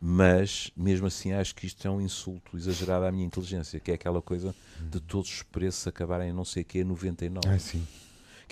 mas 0.00 0.70
mesmo 0.76 1.06
assim 1.06 1.32
acho 1.32 1.54
que 1.54 1.66
isto 1.66 1.86
é 1.86 1.90
um 1.90 2.00
insulto 2.00 2.56
exagerado 2.56 3.04
à 3.04 3.12
minha 3.12 3.24
inteligência, 3.24 3.78
que 3.78 3.90
é 3.90 3.94
aquela 3.94 4.20
coisa 4.20 4.54
de 4.80 5.00
todos 5.00 5.30
os 5.30 5.42
preços 5.42 5.86
acabarem 5.86 6.30
em 6.30 6.32
não 6.32 6.44
sei 6.44 6.62
o 6.62 6.66
que, 6.66 6.82
99. 6.84 7.48
Ah, 7.48 7.58
sim. 7.58 7.86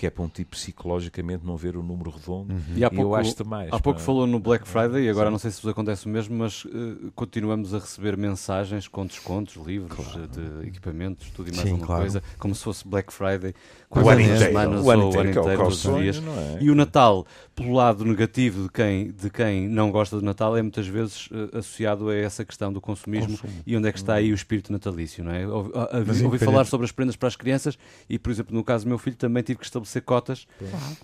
Que 0.01 0.07
é 0.07 0.09
para 0.09 0.23
um 0.23 0.27
tipo 0.27 0.51
psicologicamente 0.51 1.45
não 1.45 1.55
ver 1.55 1.77
o 1.77 1.83
número 1.83 2.09
redondo. 2.09 2.55
E 2.75 2.83
há 2.83 2.87
E 2.91 2.95
eu 2.95 3.01
pouco, 3.03 3.15
acho 3.15 3.35
demais. 3.43 3.69
há 3.71 3.79
pouco 3.79 3.99
pá. 3.99 4.05
falou 4.07 4.25
no 4.25 4.39
Black 4.39 4.67
Friday, 4.67 5.03
e 5.03 5.09
agora 5.09 5.27
Sim. 5.27 5.31
não 5.33 5.37
sei 5.37 5.51
se 5.51 5.61
vos 5.61 5.69
acontece 5.69 6.07
o 6.07 6.09
mesmo, 6.09 6.35
mas 6.39 6.65
eh, 6.65 7.09
continuamos 7.13 7.71
a 7.75 7.77
receber 7.77 8.17
mensagens 8.17 8.87
com 8.87 9.05
descontos, 9.05 9.55
livros 9.63 9.93
Claro. 9.95 10.27
de 10.27 10.67
equipamentos, 10.67 11.29
tudo 11.29 11.49
e 11.49 11.55
mais 11.55 11.61
Sim, 11.67 11.69
alguma 11.73 11.85
claro. 11.85 12.01
coisa, 12.01 12.23
como 12.39 12.55
se 12.55 12.63
fosse 12.63 12.87
Black 12.87 13.13
Friday, 13.13 13.53
O 13.91 13.93
quase 14.01 14.23
inteiro, 14.23 14.39
semanas 14.39 14.83
o 14.83 14.89
ano 14.89 15.03
ou 15.05 15.13
o 15.15 15.19
ano 15.19 15.29
inteiro, 15.29 15.37
é 15.37 15.41
o- 15.41 15.43
inteiro, 15.43 15.49
é 15.51 15.53
o 15.53 15.57
todos 15.69 15.85
os 15.85 15.99
dias. 16.01 16.17
é? 16.17 16.57
E 16.63 16.71
o 16.71 16.75
Natal, 16.75 17.27
pelo 17.53 17.73
lado 17.73 18.03
negativo 18.03 18.63
de 18.63 18.69
quem, 18.69 19.11
de 19.11 19.29
quem 19.29 19.67
não 19.69 19.91
gosta 19.91 20.17
de 20.17 20.25
Natal, 20.25 20.57
é 20.57 20.63
muitas 20.63 20.87
vezes 20.87 21.29
eh, 21.31 21.59
associado 21.59 22.09
a 22.09 22.15
essa 22.15 22.43
questão 22.43 22.73
do 22.73 22.81
consumismo 22.81 23.37
Consumo. 23.37 23.53
e 23.67 23.77
onde 23.77 23.87
é 23.87 23.91
que 23.91 23.99
está 23.99 24.15
aí 24.15 24.31
o 24.31 24.35
espírito 24.35 24.71
natalício, 24.71 25.23
não 25.23 25.31
é? 25.31 25.45
Ouvi, 25.47 26.23
ouvi 26.25 26.39
falar 26.39 26.65
sobre 26.65 26.85
as 26.85 26.91
prendas 26.91 27.15
para 27.15 27.27
as 27.27 27.35
crianças 27.35 27.77
e, 28.09 28.17
por 28.17 28.31
exemplo, 28.31 28.55
no 28.55 28.63
caso 28.63 28.85
do 28.85 28.87
meu 28.87 28.97
filho, 28.97 29.15
também 29.15 29.43
tive 29.43 29.59
que 29.59 29.65
estabelecer 29.65 29.90
cotas 29.99 30.47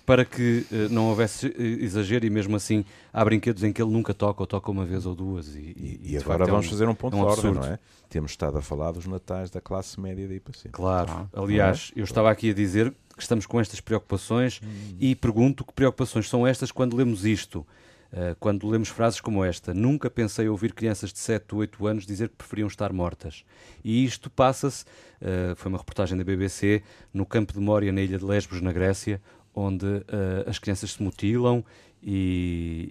para 0.06 0.24
que 0.24 0.64
eh, 0.72 0.88
não 0.88 1.08
houvesse 1.08 1.48
eh, 1.48 1.84
exagero 1.84 2.24
e 2.24 2.30
mesmo 2.30 2.56
assim 2.56 2.84
há 3.12 3.22
brinquedos 3.24 3.62
em 3.64 3.72
que 3.72 3.82
ele 3.82 3.90
nunca 3.90 4.14
toca 4.14 4.42
ou 4.42 4.46
toca 4.46 4.70
uma 4.70 4.86
vez 4.86 5.04
ou 5.04 5.14
duas. 5.14 5.54
E, 5.54 5.58
E, 5.58 6.00
e 6.02 6.12
e 6.12 6.16
agora 6.16 6.44
é 6.44 6.46
vamos 6.46 6.66
um- 6.66 6.70
fazer 6.70 6.88
um 6.88 6.94
ponto 6.94 7.14
é 7.16 7.20
um 7.20 7.22
de 7.22 7.26
ordem, 7.26 7.50
absurdo. 7.50 7.66
não 7.66 7.74
é? 7.74 7.78
Temos 8.08 8.30
estado 8.30 8.56
a 8.56 8.62
falar 8.62 8.92
dos 8.92 9.06
natais 9.06 9.50
da 9.50 9.60
classe 9.60 10.00
média 10.00 10.26
daí 10.26 10.40
para 10.40 10.54
cima. 10.54 10.72
Claro. 10.72 11.28
Aliás, 11.34 11.92
eu 11.94 12.04
estava 12.04 12.30
aqui 12.30 12.50
a 12.50 12.54
dizer 12.54 12.94
que 13.14 13.22
estamos 13.22 13.44
com 13.44 13.60
estas 13.60 13.80
preocupações 13.80 14.60
e 14.98 15.14
pergunto 15.16 15.64
que 15.64 15.72
preocupações 15.72 16.28
são 16.28 16.46
estas 16.46 16.70
quando 16.72 16.96
lemos 16.96 17.26
isto. 17.26 17.66
Uh, 18.10 18.34
quando 18.40 18.66
lemos 18.66 18.88
frases 18.88 19.20
como 19.20 19.44
esta, 19.44 19.74
nunca 19.74 20.08
pensei 20.08 20.48
ouvir 20.48 20.72
crianças 20.72 21.12
de 21.12 21.18
7 21.18 21.54
ou 21.54 21.60
8 21.60 21.86
anos 21.86 22.06
dizer 22.06 22.30
que 22.30 22.36
preferiam 22.36 22.66
estar 22.66 22.92
mortas. 22.92 23.44
E 23.84 24.02
isto 24.04 24.30
passa-se, 24.30 24.84
uh, 25.20 25.54
foi 25.56 25.68
uma 25.68 25.78
reportagem 25.78 26.16
da 26.16 26.24
BBC, 26.24 26.82
no 27.12 27.26
campo 27.26 27.52
de 27.52 27.60
Mória, 27.60 27.92
na 27.92 28.00
ilha 28.00 28.18
de 28.18 28.24
Lesbos, 28.24 28.62
na 28.62 28.72
Grécia, 28.72 29.20
onde 29.54 29.86
uh, 29.86 30.04
as 30.46 30.58
crianças 30.58 30.92
se 30.92 31.02
mutilam. 31.02 31.64
E, 32.02 32.90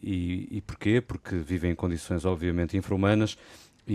e, 0.52 0.58
e 0.58 0.62
porquê? 0.62 1.00
Porque 1.00 1.38
vivem 1.38 1.72
em 1.72 1.76
condições, 1.76 2.26
obviamente, 2.26 2.76
infra-humanas 2.76 3.38
e, 3.88 3.94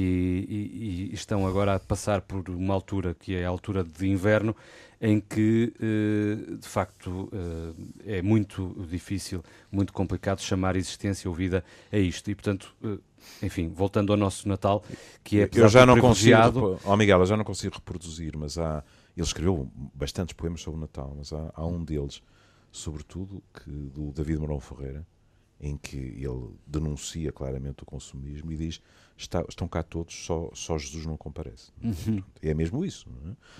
e- 0.48 1.10
e 1.10 1.14
estão 1.14 1.46
agora 1.46 1.74
a 1.74 1.80
passar 1.80 2.22
por 2.22 2.48
uma 2.48 2.72
altura 2.74 3.14
que 3.14 3.34
é 3.36 3.44
a 3.44 3.48
altura 3.48 3.84
de 3.84 4.06
inverno, 4.08 4.56
em 5.00 5.20
que, 5.20 5.72
eh, 5.80 6.56
de 6.56 6.66
facto, 6.68 7.28
eh, 8.06 8.18
é 8.18 8.22
muito 8.22 8.74
difícil, 8.88 9.42
muito 9.70 9.92
complicado 9.92 10.40
chamar 10.40 10.76
existência 10.76 11.28
ou 11.28 11.34
vida 11.34 11.64
a 11.92 11.98
isto. 11.98 12.30
E, 12.30 12.34
portanto, 12.34 12.74
eh, 12.84 12.98
enfim, 13.42 13.68
voltando 13.68 14.12
ao 14.12 14.16
nosso 14.16 14.48
Natal, 14.48 14.84
que 15.24 15.40
é 15.40 15.48
eu 15.52 15.68
já 15.68 15.84
não 15.84 15.94
consigo, 16.50 16.80
oh 16.84 16.96
Miguel, 16.96 17.18
eu 17.20 17.26
já 17.26 17.36
não 17.36 17.44
consigo 17.44 17.74
reproduzir, 17.74 18.36
mas 18.36 18.56
há, 18.58 18.82
ele 19.16 19.26
escreveu 19.26 19.68
bastantes 19.94 20.34
poemas 20.34 20.60
sobre 20.60 20.78
o 20.78 20.80
Natal, 20.80 21.12
mas 21.16 21.32
há, 21.32 21.50
há 21.54 21.66
um 21.66 21.84
deles, 21.84 22.22
sobretudo, 22.70 23.42
que, 23.52 23.70
do 23.70 24.12
David 24.12 24.38
Marão 24.40 24.60
Ferreira, 24.60 25.04
em 25.62 25.76
que 25.76 25.96
ele 25.96 26.50
denuncia 26.66 27.30
claramente 27.30 27.82
o 27.84 27.86
consumismo 27.86 28.50
e 28.52 28.56
diz 28.56 28.80
"Está- 29.16 29.44
estão 29.48 29.68
cá 29.68 29.80
todos, 29.82 30.12
só, 30.26 30.50
só 30.52 30.76
Jesus 30.76 31.06
não 31.06 31.16
comparece. 31.16 31.70
Uhum. 31.82 32.20
É 32.42 32.52
mesmo 32.52 32.84
isso. 32.84 33.06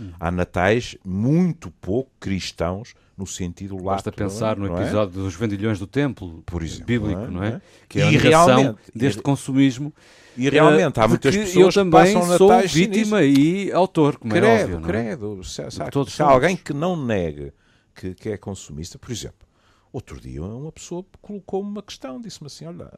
é? 0.00 0.04
Há 0.18 0.30
natais 0.32 0.96
muito 1.06 1.70
pouco 1.80 2.10
cristãos 2.18 2.94
no 3.16 3.24
sentido 3.26 3.76
Basta 3.76 4.10
lato, 4.10 4.16
pensar 4.18 4.56
no 4.56 4.66
não 4.66 4.78
é? 4.78 4.82
episódio 4.82 5.22
dos 5.22 5.34
vendilhões 5.36 5.78
do 5.78 5.86
templo, 5.86 6.42
Por 6.44 6.62
exemplo, 6.62 6.86
bíblico, 6.86 7.20
não 7.30 7.42
é? 7.44 7.46
é? 7.46 7.50
Não 7.50 7.56
é? 7.58 7.62
Que 7.88 8.00
é 8.00 8.02
a 8.02 8.10
negação 8.10 8.76
deste 8.94 9.20
e- 9.20 9.22
consumismo. 9.22 9.94
E 10.36 10.48
realmente 10.48 10.98
há 10.98 11.04
eh, 11.04 11.08
muitas 11.08 11.36
pessoas 11.36 11.76
eu 11.76 11.84
também 11.84 12.14
que 12.14 12.20
passam 12.20 12.38
sou 12.38 12.48
natais 12.48 12.72
vítima 12.72 13.22
e 13.22 13.70
autor, 13.70 14.16
como 14.16 14.34
é 14.34 14.40
credo, 14.40 14.74
óbvio. 14.76 14.78
é? 14.78 14.88
credo. 14.90 15.44
Se, 15.44 15.70
se, 15.70 15.90
Todos 15.90 16.14
se 16.14 16.22
há 16.22 16.26
alguém 16.26 16.56
que 16.56 16.72
não 16.72 16.96
negue 16.96 17.52
que, 17.94 18.14
que 18.14 18.30
é 18.30 18.36
consumista, 18.38 18.98
por 18.98 19.12
exemplo, 19.12 19.46
outro 19.92 20.20
dia 20.20 20.42
uma 20.42 20.72
pessoa 20.72 21.04
colocou-me 21.20 21.68
uma 21.68 21.82
questão, 21.82 22.20
disse-me 22.20 22.46
assim: 22.46 22.66
olha, 22.66 22.90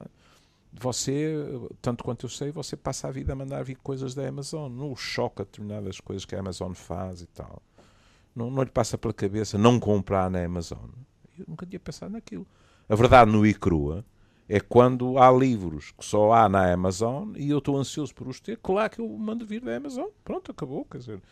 você, 0.72 1.34
tanto 1.80 2.04
quanto 2.04 2.26
eu 2.26 2.30
sei, 2.30 2.50
você 2.50 2.76
passa 2.76 3.08
a 3.08 3.10
vida 3.10 3.32
a 3.32 3.36
mandar 3.36 3.62
vir 3.64 3.76
coisas 3.76 4.14
da 4.14 4.26
Amazon, 4.26 4.72
não 4.72 4.94
choca 4.96 5.44
determinadas 5.44 6.00
coisas 6.00 6.24
que 6.24 6.34
a 6.34 6.40
Amazon 6.40 6.72
faz 6.72 7.22
e 7.22 7.26
tal. 7.26 7.62
Não, 8.34 8.50
não 8.50 8.62
lhe 8.62 8.70
passa 8.70 8.98
pela 8.98 9.14
cabeça 9.14 9.56
não 9.56 9.78
comprar 9.78 10.28
na 10.30 10.44
Amazon. 10.44 10.90
Eu 11.38 11.44
nunca 11.48 11.64
tinha 11.64 11.78
pensado 11.78 12.12
naquilo. 12.12 12.46
A 12.88 12.96
verdade 12.96 13.30
nua 13.30 13.48
e 13.48 13.54
crua 13.54 14.04
é 14.48 14.60
quando 14.60 15.16
há 15.18 15.30
livros 15.30 15.92
que 15.92 16.04
só 16.04 16.32
há 16.32 16.48
na 16.48 16.72
Amazon 16.72 17.32
e 17.36 17.48
eu 17.48 17.58
estou 17.58 17.76
ansioso 17.76 18.14
por 18.14 18.28
os 18.28 18.40
ter, 18.40 18.58
claro 18.58 18.90
que 18.90 19.00
eu 19.00 19.08
mando 19.08 19.46
vir 19.46 19.60
da 19.60 19.76
Amazon. 19.76 20.08
Pronto, 20.24 20.50
acabou. 20.50 20.84
Quer 20.84 20.98
dizer, 20.98 21.22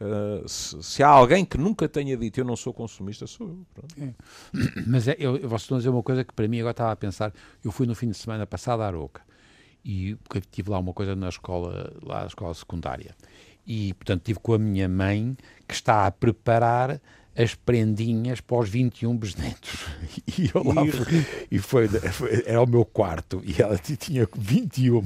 uh, 0.00 0.48
se, 0.48 0.82
se, 0.82 1.02
há 1.02 1.08
alguém 1.08 1.44
que 1.44 1.58
nunca 1.58 1.88
tenha 1.88 2.16
dito 2.16 2.40
eu 2.40 2.44
não 2.44 2.56
sou 2.56 2.72
consumista, 2.72 3.26
sou 3.26 3.48
eu. 3.48 4.06
É. 4.06 4.14
Mas 4.86 5.08
é, 5.08 5.16
eu, 5.18 5.36
eu 5.36 5.48
vou 5.48 5.58
dizer 5.58 5.88
uma 5.88 6.02
coisa 6.02 6.24
que 6.24 6.32
para 6.32 6.48
mim 6.48 6.58
agora 6.60 6.72
estava 6.72 6.92
a 6.92 6.96
pensar. 6.96 7.32
Eu 7.62 7.70
fui 7.70 7.86
no 7.86 7.94
fim 7.94 8.08
de 8.08 8.16
semana 8.16 8.46
passado 8.46 8.82
à 8.82 8.86
Aroca 8.86 9.22
e 9.84 10.16
tive 10.50 10.70
lá 10.70 10.78
uma 10.78 10.94
coisa 10.94 11.14
na 11.14 11.28
escola, 11.28 11.92
lá 12.02 12.20
na 12.20 12.26
escola 12.26 12.54
secundária. 12.54 13.14
E, 13.66 13.94
portanto, 13.94 14.22
tive 14.22 14.38
com 14.40 14.54
a 14.54 14.58
minha 14.58 14.88
mãe 14.88 15.36
que 15.66 15.74
está 15.74 16.06
a 16.06 16.10
preparar 16.10 17.00
as 17.36 17.54
prendinhas 17.54 18.40
para 18.40 18.58
os 18.58 18.68
21 18.68 19.16
bisnetos. 19.16 19.84
E 20.36 20.50
eu 20.52 20.64
lá 20.64 20.84
fui, 20.84 21.26
e 21.50 21.58
foi, 21.58 21.86
foi, 21.86 22.42
era 22.44 22.60
o 22.60 22.66
meu 22.66 22.84
quarto 22.84 23.40
e 23.44 23.60
ela 23.60 23.78
tinha 23.78 24.28
21 24.36 25.00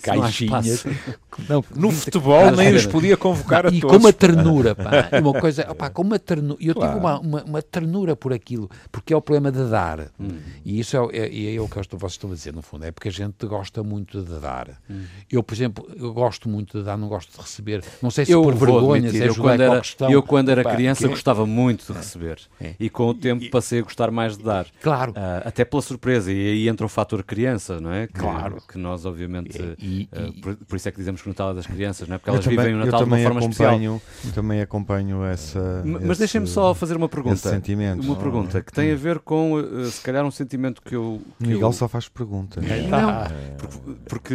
caixinhas. 0.00 0.84
Não, 1.48 1.64
no 1.74 1.90
futebol 1.92 2.50
nem 2.50 2.74
os 2.74 2.84
podia 2.86 3.16
convocar 3.16 3.64
não, 3.64 3.70
a 3.70 3.74
e 3.74 3.80
todos. 3.80 3.96
com 3.96 4.02
uma 4.02 4.12
ternura, 4.12 4.74
pá, 4.74 5.08
uma 5.22 5.40
coisa, 5.40 5.70
opá, 5.70 5.88
com 5.88 6.02
uma 6.02 6.18
ternura. 6.18 6.58
Eu 6.60 6.74
claro. 6.74 6.94
tive 6.94 7.04
uma, 7.04 7.20
uma, 7.20 7.44
uma, 7.44 7.62
ternura 7.62 8.16
por 8.16 8.32
aquilo, 8.32 8.68
porque 8.90 9.12
é 9.12 9.16
o 9.16 9.22
problema 9.22 9.52
de 9.52 9.70
dar. 9.70 10.10
Hum. 10.18 10.36
E 10.64 10.80
isso 10.80 10.96
é, 10.96 11.16
é, 11.16 11.54
é 11.54 11.60
o 11.60 11.68
que 11.68 11.76
vocês 11.76 12.12
estão 12.12 12.32
a 12.32 12.34
dizer, 12.34 12.52
no 12.52 12.60
fundo, 12.60 12.86
é 12.86 12.90
porque 12.90 13.08
a 13.08 13.12
gente 13.12 13.46
gosta 13.46 13.84
muito 13.84 14.20
de 14.20 14.40
dar. 14.40 14.80
Hum. 14.90 15.04
Eu, 15.30 15.40
por 15.40 15.54
exemplo, 15.54 15.88
eu 15.94 16.12
gosto 16.12 16.48
muito 16.48 16.78
de 16.78 16.84
dar, 16.84 16.96
não 16.96 17.06
gosto 17.06 17.30
de 17.30 17.40
receber. 17.40 17.84
Não 18.02 18.10
sei 18.10 18.24
se 18.24 18.32
eu 18.32 18.42
por 18.42 18.56
vergonha, 18.56 19.08
se 19.08 19.18
eu, 19.18 19.34
quando 19.36 19.60
era, 19.60 19.82
eu 20.10 20.22
quando 20.24 20.48
era 20.48 20.64
criança 20.64 21.02
que... 21.02 21.08
gostava 21.10 21.46
muito 21.46 21.67
muito 21.68 21.92
de 21.92 21.98
receber. 21.98 22.38
É. 22.60 22.74
E 22.80 22.88
com 22.88 23.08
o 23.08 23.14
tempo 23.14 23.44
e, 23.44 23.50
passei 23.50 23.80
a 23.80 23.82
gostar 23.82 24.10
mais 24.10 24.36
de 24.36 24.44
dar. 24.44 24.66
Claro. 24.82 25.12
Uh, 25.12 25.46
até 25.46 25.64
pela 25.64 25.82
surpresa. 25.82 26.32
E 26.32 26.50
aí 26.50 26.68
entra 26.68 26.86
o 26.86 26.88
fator 26.88 27.22
criança, 27.22 27.80
não 27.80 27.92
é? 27.92 28.06
Que, 28.06 28.14
claro. 28.14 28.62
Que 28.66 28.78
nós, 28.78 29.04
obviamente. 29.04 29.58
E, 29.78 30.08
uh, 30.12 30.40
por, 30.40 30.56
por, 30.56 30.76
isso 30.76 30.88
é 30.88 30.92
que 30.92 30.98
dizemos 30.98 31.20
que 31.20 31.28
o 31.28 31.30
Natal 31.30 31.50
é 31.50 31.54
das 31.54 31.66
crianças, 31.66 32.08
não 32.08 32.16
é? 32.16 32.18
Porque 32.18 32.30
elas 32.30 32.44
também, 32.44 32.58
vivem 32.58 32.74
o 32.74 32.84
Natal 32.84 33.00
de 33.00 33.06
uma 33.06 33.18
forma 33.18 33.40
especial. 33.40 34.02
Também 34.34 34.60
acompanho 34.60 35.24
essa. 35.24 35.82
Mas 35.84 36.18
deixem-me 36.18 36.46
só 36.46 36.74
fazer 36.74 36.96
uma 36.96 37.08
pergunta. 37.08 37.36
sentimento. 37.36 38.02
Uma 38.02 38.16
pergunta 38.16 38.62
que 38.62 38.72
tem 38.72 38.92
a 38.92 38.96
ver 38.96 39.18
com, 39.18 39.54
uh, 39.54 39.86
se 39.86 40.00
calhar, 40.00 40.24
um 40.24 40.30
sentimento 40.30 40.80
que 40.82 40.94
eu. 40.94 41.20
Que 41.38 41.48
Miguel 41.48 41.68
eu... 41.68 41.72
só 41.72 41.88
faz 41.88 42.08
perguntas. 42.08 42.64
Não, 42.64 43.98
porque. 44.06 44.34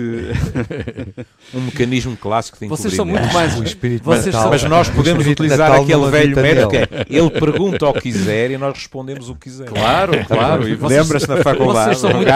um 1.53 1.61
mecanismo 1.61 2.15
clássico 2.17 2.59
de 2.59 2.67
Vocês 2.67 2.93
são 2.93 3.05
muito 3.05 3.31
mais. 3.33 3.57
O 3.59 3.63
espírito 3.63 4.03
mas, 4.05 4.25
mas 4.25 4.63
nós 4.63 4.89
podemos 4.89 5.25
utilizar 5.25 5.71
aquele 5.71 6.09
velho 6.09 6.35
método 6.35 6.69
que 6.69 6.77
é 6.77 6.87
ele 7.23 7.39
pergunta 7.39 7.87
o 7.87 7.93
que 7.93 8.01
quiser 8.01 8.51
e 8.51 8.57
nós 8.57 8.73
respondemos 8.73 9.29
o 9.29 9.35
que 9.35 9.49
quiser. 9.49 9.67
Claro, 9.67 10.13
claro. 10.25 10.63
Lembra-se 10.63 11.27
na 11.27 11.37
faculdade? 11.37 11.95
Vocês 11.95 11.97
são 11.99 12.13
muito... 12.13 12.29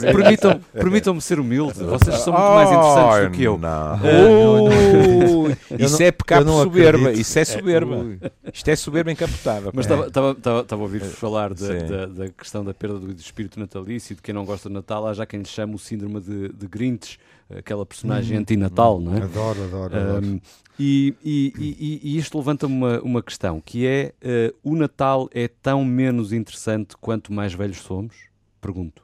Permitam, 0.00 0.60
permitam-me 0.72 1.20
ser 1.20 1.40
humilde. 1.40 1.82
Vocês 1.84 2.16
são 2.20 2.32
muito 2.32 2.50
mais 2.50 2.70
interessantes 2.70 3.24
do 3.24 3.30
que 3.30 3.42
eu. 3.42 3.58
Não. 3.58 4.00
Oh, 4.02 5.48
isso 5.78 6.02
é 6.02 6.10
pecado 6.10 6.50
soberba. 6.50 7.12
Isso 7.12 7.38
é 7.38 7.44
soberba. 7.44 8.06
Isto 8.52 8.68
é 8.68 8.76
soberba 8.76 9.12
encapotada. 9.12 9.70
Mas 9.72 9.86
estava 9.86 10.36
a 10.70 10.76
ouvir-vos 10.76 11.14
falar 11.14 11.54
da, 11.54 12.06
da, 12.06 12.28
questão 12.28 12.64
da 12.64 12.74
perda 12.74 12.98
do 12.98 13.12
espírito 13.12 13.58
natalício, 13.58 14.14
de 14.14 14.22
quem 14.22 14.34
não 14.34 14.44
gosta 14.44 14.68
de 14.68 14.74
Natal. 14.74 15.06
Há 15.06 15.14
já 15.14 15.26
quem 15.26 15.40
lhe 15.40 15.48
chama 15.48 15.74
o 15.74 15.78
síndrome 15.78 16.20
de, 16.20 16.48
de 16.48 16.66
Grinch 16.66 17.18
aquela 17.56 17.84
personagem 17.84 18.36
hum, 18.36 18.40
antinatal, 18.40 18.98
hum, 18.98 19.02
não 19.02 19.14
é? 19.14 19.22
Adoro, 19.22 19.64
adoro. 19.64 19.96
adoro. 19.96 20.26
Um, 20.26 20.40
e, 20.78 21.14
e, 21.22 21.52
e, 21.58 22.00
e, 22.02 22.18
isto 22.18 22.38
levanta-me 22.38 22.72
uma, 22.72 23.00
uma 23.00 23.22
questão, 23.22 23.60
que 23.60 23.86
é, 23.86 24.14
uh, 24.22 24.56
o 24.62 24.74
Natal 24.74 25.28
é 25.32 25.46
tão 25.46 25.84
menos 25.84 26.32
interessante 26.32 26.96
quanto 26.98 27.32
mais 27.32 27.52
velhos 27.52 27.78
somos? 27.78 28.16
Pergunto. 28.60 29.02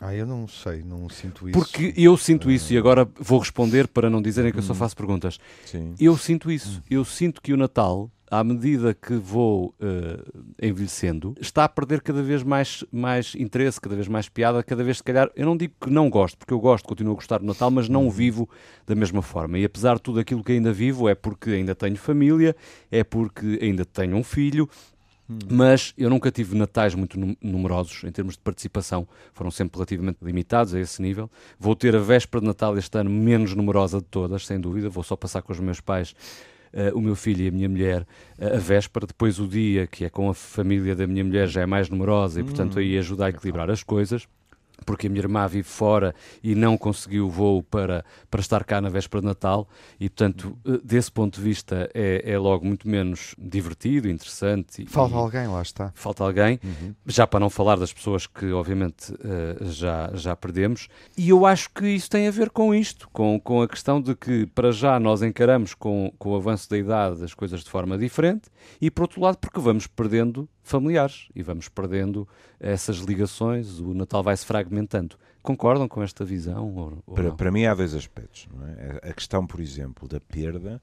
Ah, 0.00 0.14
eu 0.14 0.26
não 0.26 0.48
sei, 0.48 0.82
não 0.82 1.08
sinto 1.10 1.48
isso. 1.48 1.58
Porque 1.58 1.92
eu 1.96 2.16
sinto 2.16 2.50
isso, 2.50 2.72
e 2.72 2.78
agora 2.78 3.06
vou 3.18 3.38
responder 3.38 3.86
para 3.86 4.08
não 4.08 4.22
dizerem 4.22 4.50
que 4.50 4.58
eu 4.58 4.62
só 4.62 4.72
hum. 4.72 4.76
faço 4.76 4.96
perguntas. 4.96 5.38
Sim. 5.66 5.94
Eu 6.00 6.16
sinto 6.16 6.50
isso. 6.50 6.82
Eu 6.88 7.04
sinto 7.04 7.42
que 7.42 7.52
o 7.52 7.56
Natal 7.56 8.10
à 8.30 8.44
medida 8.44 8.94
que 8.94 9.14
vou 9.14 9.74
uh, 9.80 10.44
envelhecendo, 10.62 11.34
está 11.40 11.64
a 11.64 11.68
perder 11.68 12.00
cada 12.00 12.22
vez 12.22 12.44
mais, 12.44 12.84
mais 12.92 13.34
interesse, 13.34 13.80
cada 13.80 13.96
vez 13.96 14.06
mais 14.06 14.28
piada, 14.28 14.62
cada 14.62 14.84
vez, 14.84 14.98
se 14.98 15.02
calhar, 15.02 15.28
eu 15.34 15.44
não 15.44 15.56
digo 15.56 15.74
que 15.80 15.90
não 15.90 16.08
gosto, 16.08 16.38
porque 16.38 16.54
eu 16.54 16.60
gosto, 16.60 16.86
continuo 16.86 17.14
a 17.14 17.16
gostar 17.16 17.38
do 17.38 17.44
Natal, 17.44 17.72
mas 17.72 17.88
não 17.88 18.04
uhum. 18.04 18.10
vivo 18.10 18.48
da 18.86 18.94
mesma 18.94 19.20
forma. 19.20 19.58
E 19.58 19.64
apesar 19.64 19.96
de 19.96 20.02
tudo 20.02 20.20
aquilo 20.20 20.44
que 20.44 20.52
ainda 20.52 20.72
vivo, 20.72 21.08
é 21.08 21.14
porque 21.14 21.50
ainda 21.50 21.74
tenho 21.74 21.96
família, 21.96 22.54
é 22.88 23.02
porque 23.02 23.58
ainda 23.60 23.84
tenho 23.84 24.16
um 24.16 24.22
filho, 24.22 24.68
hum. 25.28 25.36
mas 25.50 25.92
eu 25.98 26.08
nunca 26.08 26.30
tive 26.30 26.56
natais 26.56 26.94
muito 26.94 27.18
numerosos 27.42 28.04
em 28.04 28.12
termos 28.12 28.34
de 28.34 28.40
participação, 28.40 29.08
foram 29.34 29.50
sempre 29.50 29.76
relativamente 29.76 30.18
limitados 30.22 30.72
a 30.72 30.78
esse 30.78 31.02
nível. 31.02 31.28
Vou 31.58 31.74
ter 31.74 31.96
a 31.96 32.00
véspera 32.00 32.40
de 32.40 32.46
Natal 32.46 32.78
este 32.78 32.96
ano 32.96 33.10
menos 33.10 33.56
numerosa 33.56 33.98
de 33.98 34.06
todas, 34.06 34.46
sem 34.46 34.60
dúvida, 34.60 34.88
vou 34.88 35.02
só 35.02 35.16
passar 35.16 35.42
com 35.42 35.52
os 35.52 35.58
meus 35.58 35.80
pais 35.80 36.14
uh, 36.74 36.96
o 36.96 37.00
meu 37.00 37.16
filho 37.16 37.42
e 37.42 37.48
a 37.48 37.50
minha 37.50 37.68
mulher 37.68 38.02
uh, 38.38 38.56
a 38.56 38.58
véspera, 38.58 39.06
depois 39.06 39.38
o 39.38 39.46
dia 39.46 39.86
que 39.86 40.04
é 40.04 40.10
com 40.10 40.28
a 40.28 40.34
família 40.34 40.94
da 40.94 41.06
minha 41.06 41.24
mulher 41.24 41.48
já 41.48 41.62
é 41.62 41.66
mais 41.66 41.88
numerosa 41.88 42.40
e, 42.40 42.44
portanto, 42.44 42.78
aí 42.78 42.98
ajuda 42.98 43.26
a 43.26 43.28
equilibrar 43.30 43.70
as 43.70 43.82
coisas 43.82 44.26
porque 44.84 45.06
a 45.06 45.10
minha 45.10 45.20
irmã 45.20 45.46
vive 45.46 45.68
fora 45.68 46.14
e 46.42 46.54
não 46.54 46.76
conseguiu 46.76 47.26
o 47.26 47.30
voo 47.30 47.62
para, 47.62 48.04
para 48.30 48.40
estar 48.40 48.64
cá 48.64 48.80
na 48.80 48.88
véspera 48.88 49.20
de 49.20 49.26
Natal 49.26 49.68
e, 49.98 50.08
portanto, 50.08 50.56
eh, 50.66 50.80
desse 50.82 51.10
ponto 51.10 51.36
de 51.36 51.42
vista 51.42 51.90
é, 51.94 52.22
é 52.32 52.38
logo 52.38 52.66
muito 52.66 52.88
menos 52.88 53.34
divertido, 53.38 54.08
interessante. 54.08 54.86
Falta 54.86 55.14
e, 55.14 55.18
alguém, 55.18 55.46
lá 55.46 55.62
está. 55.62 55.92
Falta 55.94 56.24
alguém, 56.24 56.58
uhum. 56.62 56.94
já 57.06 57.26
para 57.26 57.40
não 57.40 57.50
falar 57.50 57.76
das 57.76 57.92
pessoas 57.92 58.26
que, 58.26 58.50
obviamente, 58.52 59.12
uh, 59.12 59.64
já, 59.66 60.10
já 60.14 60.34
perdemos. 60.36 60.88
E 61.16 61.28
eu 61.28 61.46
acho 61.46 61.70
que 61.70 61.86
isso 61.86 62.10
tem 62.10 62.26
a 62.26 62.30
ver 62.30 62.50
com 62.50 62.74
isto, 62.74 63.08
com, 63.12 63.40
com 63.40 63.62
a 63.62 63.68
questão 63.68 64.00
de 64.00 64.14
que, 64.14 64.46
para 64.46 64.72
já, 64.72 64.98
nós 64.98 65.22
encaramos 65.22 65.74
com, 65.74 66.12
com 66.18 66.30
o 66.30 66.36
avanço 66.36 66.68
da 66.70 66.78
idade 66.78 67.24
as 67.24 67.34
coisas 67.34 67.62
de 67.62 67.70
forma 67.70 67.96
diferente 67.98 68.48
e, 68.80 68.90
por 68.90 69.02
outro 69.02 69.20
lado, 69.20 69.38
porque 69.38 69.60
vamos 69.60 69.86
perdendo 69.86 70.48
familiares 70.70 71.28
e 71.34 71.42
vamos 71.42 71.68
perdendo 71.68 72.26
essas 72.58 72.98
ligações, 72.98 73.80
o 73.80 73.92
Natal 73.92 74.22
vai 74.22 74.36
se 74.36 74.46
fragmentando. 74.46 75.16
Concordam 75.42 75.88
com 75.88 76.02
esta 76.02 76.24
visão? 76.24 76.74
Ou, 76.76 77.02
ou 77.06 77.14
para, 77.14 77.32
para, 77.32 77.50
mim 77.50 77.64
há 77.64 77.74
dois 77.74 77.94
aspectos. 77.94 78.48
É? 78.78 79.10
A 79.10 79.12
questão, 79.12 79.46
por 79.46 79.60
exemplo, 79.60 80.06
da 80.06 80.20
perda 80.20 80.80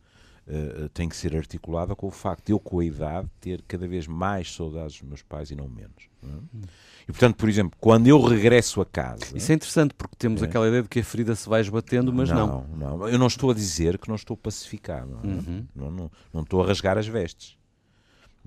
uh, 0.47 0.89
tem 0.89 1.08
que 1.08 1.15
ser 1.15 1.36
articulada 1.36 1.95
com 1.95 2.08
o 2.08 2.12
facto 2.12 2.47
de 2.47 2.54
eu, 2.54 2.60
com 2.60 2.80
a 2.80 2.86
idade, 2.86 3.30
ter 3.39 3.62
cada 3.67 3.88
vez 3.88 4.08
mais 4.08 4.54
saudades 4.54 5.00
dos 5.00 5.08
meus 5.08 5.21
pais 5.21 5.52
e 5.52 5.56
não 5.56 5.69
menos. 5.69 6.10
Não 6.21 6.30
é? 6.30 6.34
hum. 6.34 6.62
E 7.08 7.12
portanto, 7.12 7.36
por 7.38 7.47
exemplo, 7.47 7.78
quando 7.80 8.08
eu 8.08 8.19
regresso 8.21 8.82
a 8.82 8.86
casa. 8.86 9.26
Isso 9.34 9.52
é 9.52 9.56
interessante 9.56 9.93
porque 9.93 10.15
temos 10.17 10.41
é. 10.41 10.45
aquela 10.45 10.67
ideia 10.67 10.84
de 10.84 10.89
que 10.89 11.00
a 11.00 11.04
ferida 11.04 11.36
se 11.36 11.47
vai 11.47 11.62
esbatendo, 11.62 12.12
mas 12.12 12.30
não. 12.30 12.65
Não, 12.76 12.97
não. 12.97 13.08
Eu 13.08 13.17
não 13.17 13.28
estou 13.28 13.52
a 13.52 13.54
dizer 13.54 13.97
que 13.97 14.10
não 14.10 14.15
estou 14.15 14.36
pacificado. 14.36 15.19
Não, 15.23 15.32
é? 15.32 15.36
uhum. 15.36 15.65
não, 15.73 15.91
não, 15.91 16.12
não 16.34 16.41
estou 16.41 16.62
a 16.62 16.67
rasgar 16.67 16.97
as 16.97 17.08
vestes 17.08 17.58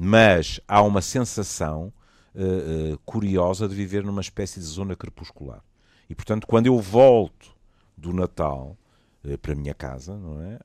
mas 0.02 0.58
há 0.66 0.80
uma 0.80 1.02
sensação 1.02 1.92
uh, 2.34 2.94
uh, 2.94 2.98
curiosa 3.04 3.68
de 3.68 3.74
viver 3.74 4.02
numa 4.02 4.22
espécie 4.22 4.58
de 4.58 4.64
zona 4.64 4.96
crepuscular. 4.96 5.62
E, 6.08 6.14
portanto, 6.14 6.46
quando 6.46 6.68
eu 6.68 6.78
volto 6.78 7.54
do 7.94 8.10
Natal 8.10 8.78
uh, 9.22 9.36
para 9.36 9.52
a 9.52 9.54
minha 9.54 9.74
casa, 9.74 10.16
não 10.16 10.40
é? 10.40 10.58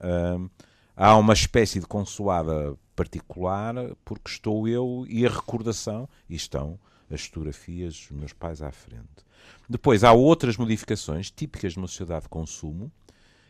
há 0.96 1.18
uma 1.18 1.34
espécie 1.34 1.82
de 1.82 1.86
consoada 1.86 2.78
particular 2.96 3.76
porque 4.06 4.32
estou 4.32 4.70
eu 4.70 5.06
e 5.10 5.26
a 5.26 5.30
recordação, 5.30 6.08
e 6.30 6.36
estão 6.36 6.80
as 7.12 7.26
fotografias 7.26 7.94
dos 7.94 8.12
meus 8.12 8.32
pais 8.32 8.62
à 8.62 8.72
frente. 8.72 9.26
Depois 9.70 10.06
há 10.06 10.14
outras 10.14 10.56
modificações 10.56 11.30
típicas 11.30 11.74
de 11.74 11.80
uma 11.80 11.88
sociedade 11.88 12.24
de 12.24 12.30
consumo 12.30 12.90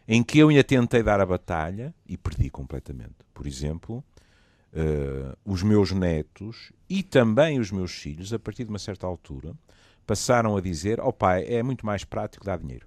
em 0.07 0.23
que 0.23 0.39
eu 0.39 0.49
ainda 0.49 0.63
tentei 0.63 1.03
dar 1.03 1.21
a 1.21 1.25
batalha 1.27 1.93
e 2.07 2.17
perdi 2.17 2.49
completamente. 2.49 3.17
Por 3.35 3.45
exemplo, 3.45 4.03
uh, 4.75 5.37
os 5.45 5.63
meus 5.63 5.91
netos 5.91 6.71
e 6.89 7.01
também 7.01 7.59
os 7.59 7.71
meus 7.71 7.91
filhos, 7.91 8.33
a 8.33 8.39
partir 8.39 8.65
de 8.65 8.69
uma 8.69 8.79
certa 8.79 9.07
altura, 9.07 9.53
passaram 10.05 10.55
a 10.57 10.61
dizer: 10.61 10.99
Ó 10.99 11.07
oh, 11.07 11.13
pai, 11.13 11.45
é 11.47 11.63
muito 11.63 11.85
mais 11.85 12.03
prático 12.03 12.45
dar 12.45 12.59
dinheiro. 12.59 12.85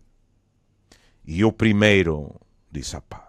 E 1.26 1.40
eu 1.40 1.52
primeiro 1.52 2.34
disse: 2.70 2.96
ah, 2.96 3.00
pá, 3.00 3.28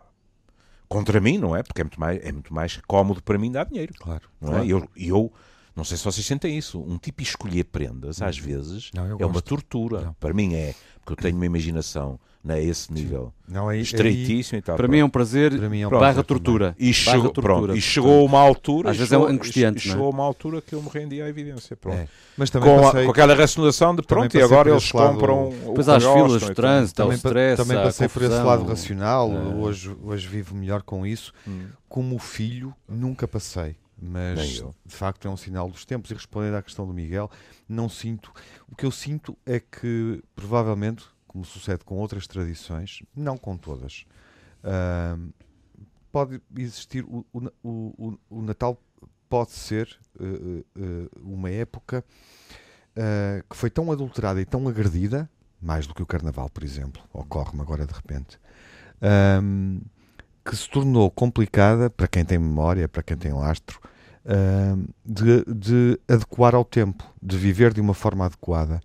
contra 0.87 1.19
mim, 1.19 1.37
não 1.37 1.55
é? 1.55 1.63
Porque 1.63 1.81
é 1.81 1.83
muito 1.83 1.99
mais, 1.99 2.23
é 2.23 2.31
muito 2.31 2.53
mais 2.53 2.77
cómodo 2.87 3.23
para 3.23 3.37
mim 3.37 3.51
dar 3.51 3.65
dinheiro. 3.65 3.93
Claro. 3.97 4.29
Não 4.39 4.49
claro. 4.49 4.65
É? 4.65 4.67
Eu, 4.67 4.89
eu 4.95 5.33
não 5.75 5.83
sei 5.83 5.97
se 5.97 6.03
vocês 6.03 6.25
sentem 6.25 6.57
isso. 6.57 6.81
Um 6.81 6.97
tipo 6.97 7.21
escolher 7.21 7.65
prendas, 7.65 8.21
às 8.21 8.37
vezes, 8.37 8.91
não, 8.93 9.17
é 9.19 9.25
uma 9.25 9.41
tortura. 9.41 10.01
Não. 10.01 10.13
Para 10.13 10.33
mim 10.33 10.53
é, 10.55 10.75
porque 10.99 11.13
eu 11.13 11.17
tenho 11.17 11.35
uma 11.35 11.45
imaginação 11.45 12.19
a 12.47 12.59
esse 12.59 12.91
nível 12.91 13.33
não, 13.47 13.67
aí, 13.67 13.81
estreitíssimo 13.81 14.55
aí, 14.55 14.59
e 14.59 14.61
tal. 14.61 14.77
Para 14.77 14.87
mim 14.87 14.99
é 14.99 15.05
um 15.05 15.09
prazer, 15.09 15.57
para 15.57 15.69
mim 15.69 15.81
é 15.81 15.87
um 15.87 15.89
barra 15.89 15.99
prazer 15.99 16.23
tortura. 16.23 16.75
E, 16.79 16.93
chegou, 16.93 17.23
tortura, 17.23 17.47
pronto, 17.47 17.75
e 17.75 17.81
chegou 17.81 18.25
uma 18.25 18.39
altura, 18.39 18.91
às 18.91 18.97
vezes 18.97 19.11
é 19.11 19.15
angustiante, 19.15 19.85
e, 19.85 19.89
é? 19.89 19.91
chegou 19.91 20.09
uma 20.09 20.23
altura 20.23 20.61
que 20.61 20.73
eu 20.73 20.81
me 20.81 20.89
rendi 20.89 21.21
à 21.21 21.27
evidência, 21.27 21.75
pronto. 21.75 21.97
É. 21.97 22.07
Mas 22.37 22.49
também 22.49 22.69
com, 22.69 22.81
passei, 22.81 23.01
a, 23.01 23.05
com 23.05 23.11
aquela 23.11 23.35
racionalização 23.35 23.95
de 23.95 24.01
pronto, 24.03 24.37
e 24.37 24.41
agora 24.41 24.69
eles 24.69 24.91
compram 24.91 25.53
Depois 25.65 25.89
há 25.89 25.97
as 25.97 26.03
filas, 26.03 26.43
o 26.43 26.53
trânsito, 26.53 26.95
também, 26.95 27.13
o 27.13 27.17
stress, 27.17 27.63
também 27.63 27.83
passei 27.83 28.07
por 28.07 28.21
esse 28.21 28.41
lado 28.41 28.65
racional, 28.65 29.31
é. 29.31 29.55
hoje, 29.55 29.95
hoje 30.01 30.27
vivo 30.27 30.55
melhor 30.55 30.81
com 30.81 31.05
isso. 31.05 31.33
Hum. 31.47 31.67
Como 31.89 32.17
filho, 32.19 32.73
nunca 32.87 33.27
passei. 33.27 33.75
Mas 34.01 34.63
de 34.85 34.95
facto 34.95 35.27
é 35.27 35.31
um 35.31 35.35
sinal 35.35 35.69
dos 35.69 35.83
tempos. 35.83 36.09
E 36.11 36.13
respondendo 36.13 36.55
à 36.55 36.61
questão 36.61 36.87
do 36.87 36.93
Miguel, 36.93 37.29
não 37.67 37.89
sinto. 37.89 38.31
O 38.71 38.75
que 38.75 38.85
eu 38.85 38.91
sinto 38.91 39.37
é 39.45 39.59
que, 39.59 40.23
provavelmente, 40.35 41.03
como 41.29 41.45
sucede 41.45 41.85
com 41.85 41.95
outras 41.95 42.27
tradições, 42.27 43.01
não 43.15 43.37
com 43.37 43.55
todas, 43.55 44.05
ahm, 44.63 45.29
pode 46.11 46.41
existir. 46.57 47.05
O, 47.05 47.23
o, 47.31 47.47
o, 47.63 48.19
o- 48.29 48.41
Natal 48.41 48.77
pode 49.29 49.51
ser 49.51 49.87
eh, 50.19 50.63
eh, 50.75 51.09
uma 51.21 51.49
época 51.51 52.03
que 53.49 53.55
foi 53.55 53.69
tão 53.69 53.89
adulterada 53.93 54.41
e 54.41 54.45
tão 54.45 54.67
agredida, 54.67 55.29
mais 55.61 55.87
do 55.87 55.93
que 55.93 56.03
o 56.03 56.05
Carnaval, 56.05 56.49
por 56.49 56.63
exemplo, 56.65 57.01
ocorre-me 57.13 57.61
agora 57.61 57.85
de 57.85 57.93
repente, 57.93 58.37
que 60.43 60.55
se 60.55 60.69
tornou 60.69 61.09
complicada 61.09 61.89
para 61.89 62.07
quem 62.09 62.25
tem 62.25 62.37
memória, 62.37 62.89
para 62.89 63.01
quem 63.03 63.15
tem 63.15 63.31
lastro, 63.31 63.79
de, 65.05 65.45
de 65.45 65.99
adequar 66.09 66.53
ao 66.55 66.65
tempo, 66.65 67.03
de 67.21 67.37
viver 67.37 67.73
de 67.73 67.79
uma 67.79 67.93
forma 67.93 68.25
adequada 68.25 68.81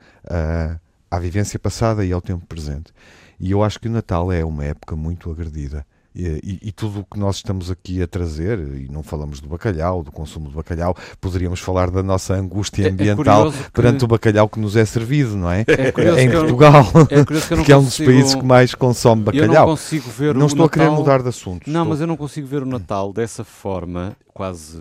à 1.14 1.18
vivência 1.18 1.59
passada 1.59 2.05
e 2.05 2.12
ao 2.12 2.20
tempo 2.20 2.44
presente. 2.46 2.92
E 3.40 3.50
eu 3.50 3.62
acho 3.62 3.79
que 3.81 3.88
o 3.88 3.90
Natal 3.90 4.31
é 4.33 4.44
uma 4.44 4.64
época 4.64 4.94
muito 4.96 5.31
agredida. 5.31 5.85
E, 6.16 6.22
e- 6.62 6.68
e 6.68 6.72
tudo 6.72 7.00
o 7.00 7.05
que 7.05 7.18
nós 7.18 7.37
estamos 7.37 7.72
aqui 7.72 8.00
a 8.00 8.07
trazer, 8.07 8.61
e 8.61 8.88
não 8.88 9.03
falamos 9.03 9.40
do 9.40 9.48
bacalhau, 9.48 10.00
do 10.00 10.12
consumo 10.12 10.48
do 10.48 10.55
bacalhau, 10.55 10.96
poderíamos 11.20 11.59
falar 11.59 11.90
da 11.90 12.05
nossa 12.05 12.35
angústia 12.35 12.85
É- 12.85 12.87
é 12.87 12.90
ambiental 12.92 13.46
curioso 13.46 13.64
que- 13.64 13.70
perante 13.72 14.05
o 14.05 14.07
bacalhau 14.07 14.48
que 14.48 14.61
nos 14.61 14.77
é 14.77 14.85
servido, 14.85 15.37
não 15.37 15.50
é? 15.50 15.64
É 15.66 16.22
em 16.22 16.29
que 16.31 16.37
eu- 16.37 16.40
Portugal, 16.42 16.87
É 17.11 17.24
que 17.24 17.33
eu 17.53 17.57
não 17.59 17.64
que 17.64 17.72
é 17.72 17.77
um 17.77 17.81
dos 17.83 17.88
consigo- 17.96 18.11
países 18.12 18.35
que 18.37 18.44
mais 18.44 18.74
consome 18.77 19.22
Eu 19.22 19.33
não 19.33 19.40
bacalhau. 19.40 19.66
consigo 19.66 20.09
ver 20.09 20.35
Não 20.37 20.44
o 20.44 20.46
estou 20.46 20.66
a 20.66 20.70
querer 20.70 20.85
Natal- 20.85 20.98
mudar 21.00 21.20
de 21.22 21.29
assunto. 21.31 21.68
Não, 21.68 21.81
estou- 21.81 21.90
mas 21.90 22.00
eu 22.00 22.07
não 22.07 22.16
consigo 22.16 22.46
ver 22.46 22.62
o 22.62 22.66
Natal 22.66 23.12
dessa 23.12 23.42
forma, 23.42 24.16
quase 24.33 24.81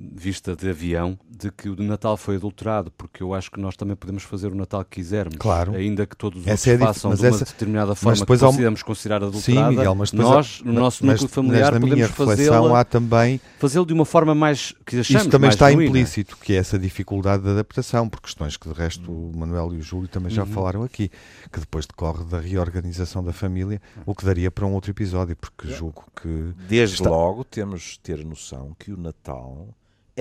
vista 0.00 0.54
de 0.54 0.70
avião, 0.70 1.18
de 1.28 1.50
que 1.50 1.68
o 1.68 1.74
Natal 1.82 2.16
foi 2.16 2.36
adulterado, 2.36 2.90
porque 2.96 3.20
eu 3.22 3.34
acho 3.34 3.50
que 3.50 3.60
nós 3.60 3.76
também 3.76 3.96
podemos 3.96 4.22
fazer 4.22 4.52
o 4.52 4.54
Natal 4.54 4.84
que 4.84 5.00
quisermos. 5.00 5.36
Claro. 5.38 5.74
Ainda 5.74 6.06
que 6.06 6.16
todos 6.16 6.40
os 6.42 6.46
Essa 6.46 6.70
é 6.70 6.72
outros 6.74 6.88
dif- 6.88 6.94
façam 6.94 7.10
mas 7.10 7.18
de 7.20 7.26
uma 7.26 7.34
essa- 7.36 7.44
determinada 7.44 7.94
forma 7.96 8.14
que 8.14 8.20
depois 8.20 8.42
há 8.42 8.48
um- 8.48 8.74
considerar 8.84 9.20
Sim, 9.22 9.26
adulterada, 9.26 9.70
Miguel, 9.70 9.94
mas 9.96 10.10
depois 10.12 10.28
nós, 10.30 10.62
no 10.64 10.72
nosso 10.72 11.04
mas- 11.04 11.20
núcleo 11.20 11.28
familiar, 11.34 11.72
mas 11.72 11.72
na 11.72 11.78
minha 11.80 11.90
podemos 12.08 12.10
reflexão 12.10 12.54
fazê-lo 12.54 12.74
há 12.76 12.84
também 12.84 13.40
fazê-lo 13.58 13.86
de 13.86 13.92
uma 13.92 14.04
forma 14.04 14.34
mais 14.34 14.72
que 14.86 15.00
achamos 15.00 15.22
Isso 15.22 15.30
também 15.30 15.46
mais 15.48 15.54
está 15.54 15.68
genuína. 15.70 15.90
implícito, 15.90 16.36
que 16.36 16.52
é 16.52 16.56
essa 16.56 16.78
dificuldade 16.78 17.42
de 17.42 17.50
adaptação, 17.50 18.08
por 18.08 18.20
questões 18.20 18.56
que 18.56 18.68
de 18.68 18.74
resto 18.74 19.10
o 19.10 19.32
Manuel 19.36 19.74
e 19.74 19.78
o 19.78 19.82
Júlio 19.82 20.08
também 20.08 20.30
já 20.30 20.42
Uhum. 20.44 20.48
falaram 20.52 20.82
aqui, 20.84 21.10
que 21.52 21.58
depois 21.60 21.86
decorre 21.86 22.24
da 22.24 22.38
reorganização 22.38 23.22
da 23.24 23.32
família, 23.32 23.80
o 24.06 24.14
que 24.14 24.24
daria 24.24 24.50
para 24.50 24.64
um 24.66 24.72
outro 24.74 24.90
episódio, 24.90 25.34
porque 25.36 25.68
julgo 25.68 26.04
que 26.20 26.52
Desde 26.68 26.96
Está- 26.96 27.10
logo 27.10 27.42
temos 27.44 27.82
de 27.82 28.00
ter 28.00 28.24
noção 28.24 28.74
que 28.78 28.92
o 28.92 28.96
Natal 28.96 29.68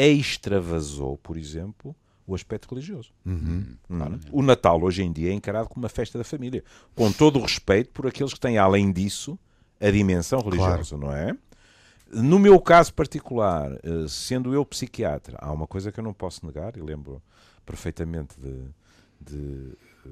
extravasou, 0.05 1.17
por 1.17 1.37
exemplo, 1.37 1.95
o 2.25 2.35
aspecto 2.35 2.69
religioso. 2.69 3.11
Uhum. 3.25 3.65
Ora, 3.89 4.19
O 4.31 4.41
Natal 4.41 4.83
hoje 4.83 5.01
em 5.01 5.11
dia 5.11 5.31
é 5.31 5.33
encarado 5.33 5.69
como 5.69 5.83
uma 5.83 5.89
festa 5.89 6.17
da 6.17 6.23
família, 6.23 6.63
com 6.93 7.11
todo 7.11 7.39
o 7.39 7.41
respeito 7.41 7.91
por 7.91 8.05
aqueles 8.05 8.33
que 8.33 8.39
têm 8.39 8.57
além 8.57 8.91
disso 8.91 9.39
a 9.79 9.89
dimensão 9.89 10.41
religiosa, 10.41 10.97
não 10.97 11.11
é? 11.11 11.35
No 12.11 12.39
meu 12.39 12.59
caso 12.59 12.93
particular, 12.93 13.71
eh, 13.83 14.07
sendo 14.07 14.53
eu 14.53 14.65
psiquiatra, 14.65 15.37
há 15.41 15.51
uma 15.51 15.67
coisa 15.67 15.91
que 15.91 15.99
eu 15.99 16.03
não 16.03 16.13
posso 16.13 16.45
negar, 16.45 16.75
e 16.77 16.81
lembro 16.81 17.21
perfeitamente 17.65 18.39
de, 18.39 18.63
de, 19.19 19.77
eh, 20.05 20.09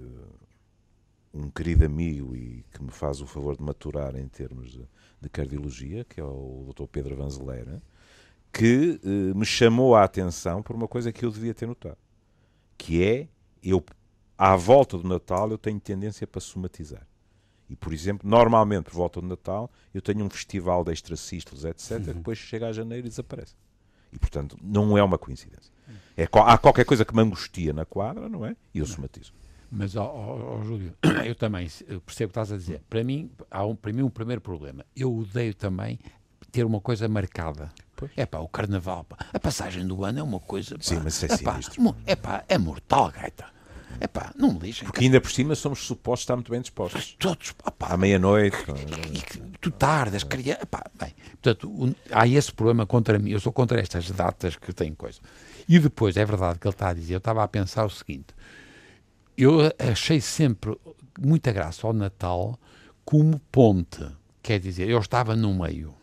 um 1.34 1.50
querido 1.50 1.86
amigo 1.86 2.36
e 2.36 2.66
que 2.72 2.84
me 2.84 2.92
faz 2.92 3.22
o 3.22 3.28
favor 3.28 3.58
de 3.58 3.64
maturar 3.64 4.16
em 4.16 4.28
termos 4.28 4.72
de, 4.72 4.86
de 5.22 5.30
cardiologia, 5.30 6.04
que 6.06 6.20
é 6.20 6.24
o 6.24 6.74
Dr. 6.74 6.88
Pedro 6.88 7.16
Vanzelera, 7.16 7.82
que 8.56 9.02
eh, 9.04 9.38
me 9.38 9.46
chamou 9.46 9.98
a 9.98 10.04
atenção 10.06 10.64
por 10.64 10.78
uma 10.78 10.88
coisa 10.88 11.12
que 11.12 11.26
eu 11.26 11.30
devia 11.30 11.54
ter 11.54 11.68
notado, 11.68 11.98
que 12.78 13.04
é 13.04 13.28
eu 13.62 13.84
à 14.38 14.56
volta 14.56 14.98
do 14.98 15.06
Natal 15.06 15.52
eu 15.52 15.58
tenho 15.58 15.78
tendência 15.78 16.26
para 16.26 16.40
somatizar. 16.40 17.06
E, 17.70 17.76
por 17.76 17.92
exemplo, 17.92 18.30
normalmente 18.30 18.86
por 18.86 18.94
volta 18.94 19.20
do 19.20 19.28
Natal 19.28 19.70
eu 19.94 20.02
tenho 20.02 20.24
um 20.24 20.30
festival 20.30 20.86
de 20.86 20.94
extracístolos, 20.94 21.66
etc., 21.66 21.98
que 21.98 22.14
depois 22.14 22.38
chega 22.38 22.68
a 22.68 22.72
janeiro 22.72 23.06
e 23.06 23.10
desaparece. 23.10 23.56
E, 24.14 24.18
portanto, 24.18 24.58
não 24.62 24.98
é 24.98 25.04
uma 25.04 25.18
coincidência. 25.18 25.74
É, 26.16 26.24
há 26.24 26.58
qualquer 26.58 26.86
coisa 26.86 27.04
que 27.04 27.14
me 27.14 27.22
angustia 27.22 27.74
na 27.74 27.84
quadra, 27.84 28.30
não 28.30 28.46
é? 28.46 28.56
E 28.74 28.80
eu 28.80 28.86
somatizo. 28.86 29.34
Mas, 29.70 29.98
ó, 29.98 30.06
ó, 30.06 30.56
ó, 30.56 30.64
Júlio, 30.64 30.94
eu 31.26 31.36
também 31.36 31.68
eu 31.88 32.00
percebo 32.00 32.30
o 32.30 32.34
que 32.34 32.40
estás 32.40 32.54
a 32.54 32.58
dizer. 32.58 32.82
Para 32.90 33.04
mim, 33.04 33.30
há 33.52 33.66
um, 33.66 33.76
para 33.76 33.92
mim 33.92 34.04
um 34.04 34.10
primeiro 34.10 34.40
problema. 34.40 34.86
Eu 34.96 35.14
odeio 35.14 35.54
também 35.54 36.00
ter 36.52 36.64
uma 36.64 36.80
coisa 36.80 37.10
marcada. 37.10 37.70
Pois. 37.96 38.12
É 38.16 38.26
pá, 38.26 38.40
o 38.40 38.48
carnaval, 38.48 39.04
pá. 39.06 39.18
a 39.34 39.40
passagem 39.40 39.86
do 39.88 40.04
ano 40.04 40.20
é 40.20 40.24
uma 40.24 40.40
coisa. 40.40 40.76
Pá, 40.78 40.84
Sim, 40.84 41.00
mas 41.04 41.22
é 41.24 41.28
epá, 41.34 41.54
sinistro. 41.54 41.82
mo- 41.82 41.96
epá, 42.06 42.44
é 42.50 42.58
mortal, 42.58 43.12
gaita. 43.12 43.46
É 44.00 44.08
pá, 44.08 44.34
não 44.36 44.52
me 44.54 44.60
lixem. 44.60 44.86
Porque 44.86 45.06
ainda 45.06 45.22
por 45.22 45.32
cima 45.32 45.56
somos 45.56 45.80
supostos 45.80 46.24
estar 46.24 46.36
muito 46.36 46.52
bem 46.52 46.60
dispostos. 46.60 47.16
Todos, 47.18 47.56
opá, 47.66 47.94
À 47.94 47.98
meia-noite. 47.98 48.58
e 49.14 49.58
tu 49.62 49.72
tardas, 49.72 50.24
criança. 50.26 50.64
Epá, 50.64 50.84
bem, 51.00 51.14
portanto, 51.42 51.70
o- 51.70 51.96
há 52.12 52.28
esse 52.28 52.52
problema 52.52 52.86
contra 52.86 53.18
mim. 53.18 53.32
Eu 53.32 53.40
sou 53.40 53.54
contra 53.54 53.80
estas 53.80 54.12
datas 54.12 54.58
que 54.58 54.74
têm 54.74 54.94
coisa. 54.94 55.20
E 55.70 55.80
depois, 55.80 56.18
é 56.18 56.26
verdade 56.26 56.60
que 56.60 56.68
ele 56.68 56.74
está 56.76 56.90
a 56.90 56.94
dizer, 56.94 57.14
eu 57.14 57.20
estava 57.20 57.42
a 57.42 57.48
pensar 57.48 57.86
o 57.86 57.90
seguinte: 57.90 58.28
eu 59.38 59.60
achei 59.80 60.20
sempre 60.20 60.78
muita 61.20 61.52
graça 61.54 61.88
ao 61.88 61.94
Natal 61.94 62.60
como 63.06 63.40
ponte. 63.52 64.06
Quer 64.44 64.60
dizer, 64.60 64.90
eu 64.90 65.00
estava 65.00 65.36
no 65.38 65.54
meio. 65.54 65.94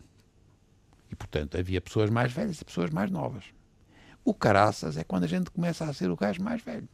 Portanto, 1.33 1.57
havia 1.57 1.81
pessoas 1.81 2.11
mais 2.11 2.31
velhas 2.31 2.61
e 2.61 2.65
pessoas 2.65 2.91
mais 2.91 3.09
novas. 3.09 3.45
O 4.23 4.35
caraças 4.35 4.97
é 4.97 5.03
quando 5.03 5.23
a 5.23 5.27
gente 5.27 5.49
começa 5.49 5.83
a 5.83 5.91
ser 5.91 6.11
o 6.11 6.15
gajo 6.15 6.43
mais 6.43 6.61
velho. 6.61 6.87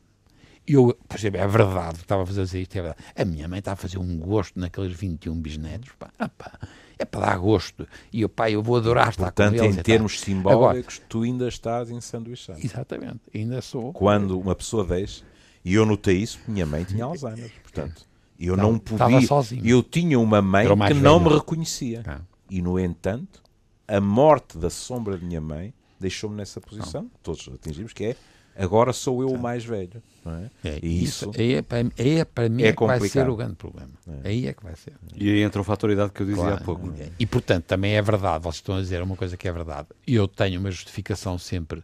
E 0.65 0.73
eu, 0.73 0.97
por 1.07 1.17
exemplo, 1.17 1.41
é 1.41 1.47
verdade, 1.47 1.97
estava 1.97 2.23
a 2.23 2.25
fazer 2.25 2.43
isto, 2.57 2.77
é 2.77 2.81
verdade. 2.81 3.03
A 3.17 3.25
minha 3.25 3.49
mãe 3.49 3.59
está 3.59 3.73
a 3.73 3.75
fazer 3.75 3.97
um 3.97 4.17
gosto 4.17 4.57
naqueles 4.57 4.93
21 4.93 5.35
bisnetos, 5.41 5.91
pá, 5.99 6.09
ah, 6.17 6.29
pá, 6.29 6.57
é 6.97 7.03
para 7.03 7.25
dar 7.25 7.37
gosto. 7.37 7.85
E 8.13 8.21
eu, 8.21 8.29
pá, 8.29 8.49
eu 8.49 8.63
vou 8.63 8.77
adorar 8.77 9.09
estar 9.09 9.25
Portanto, 9.25 9.57
com 9.57 9.63
eles. 9.65 9.75
em 9.75 9.79
e 9.79 9.83
termos 9.83 10.19
simbólicos, 10.21 11.01
tu 11.09 11.23
ainda 11.23 11.49
estás 11.49 11.91
ensanduichado. 11.91 12.59
Exatamente, 12.63 13.19
ainda 13.35 13.61
sou. 13.61 13.91
Quando 13.91 14.39
uma 14.39 14.55
pessoa 14.55 14.85
deixa, 14.85 15.25
e 15.65 15.73
eu 15.73 15.85
notei 15.85 16.17
isso, 16.17 16.39
minha 16.47 16.65
mãe 16.65 16.85
tinha 16.85 17.03
Alzheimer, 17.03 17.51
portanto, 17.61 18.07
eu 18.39 18.55
não 18.55 18.77
estava 18.77 19.19
podia. 19.19 19.61
Eu 19.65 19.83
tinha 19.83 20.17
uma 20.17 20.41
mãe 20.41 20.65
o 20.65 20.77
que 20.77 20.93
não 20.93 21.19
velho. 21.19 21.31
me 21.31 21.37
reconhecia. 21.37 22.03
Ah. 22.07 22.21
E, 22.49 22.61
no 22.61 22.79
entanto, 22.79 23.48
a 23.89 23.99
morte 24.01 24.57
da 24.57 24.69
sombra 24.69 25.17
de 25.17 25.25
minha 25.25 25.41
mãe 25.41 25.73
deixou-me 25.99 26.35
nessa 26.37 26.61
posição, 26.61 27.09
todos 27.23 27.49
atingimos, 27.53 27.91
que 27.91 28.05
é 28.05 28.15
agora 28.57 28.93
sou 28.93 29.21
eu 29.21 29.29
o 29.29 29.37
mais 29.39 29.65
velho. 29.65 30.01
Não 30.23 30.33
é? 30.35 30.49
É, 30.63 30.79
E 30.83 31.03
isso, 31.03 31.29
isso 31.31 31.41
aí 31.41 31.55
é, 31.55 31.61
para, 31.61 31.77
aí 31.97 32.19
é 32.19 32.25
para 32.25 32.49
mim 32.49 32.63
é 32.63 32.67
é 32.67 32.73
que 32.73 32.85
vai 32.85 32.99
ser 33.07 33.29
o 33.29 33.35
grande 33.35 33.55
problema. 33.55 33.89
Aí 34.23 34.47
é 34.47 34.53
que 34.53 34.63
vai 34.63 34.75
ser. 34.75 34.93
E 35.15 35.29
aí 35.29 35.41
entra 35.41 35.61
o 35.61 35.63
fator 35.63 35.89
idade 35.89 36.11
que 36.11 36.21
eu 36.21 36.25
dizia 36.27 36.43
há 36.43 36.47
Claro. 36.57 36.63
pouco. 36.65 36.93
E 37.17 37.25
portanto, 37.25 37.65
também 37.65 37.95
é 37.95 38.01
verdade, 38.01 38.43
vocês 38.43 38.55
estão 38.55 38.75
a 38.75 38.81
dizer 38.81 39.01
uma 39.01 39.15
coisa 39.15 39.35
que 39.37 39.47
é 39.47 39.51
verdade. 39.51 39.87
Eu 40.05 40.27
tenho 40.27 40.59
uma 40.59 40.71
justificação 40.71 41.37
sempre 41.37 41.81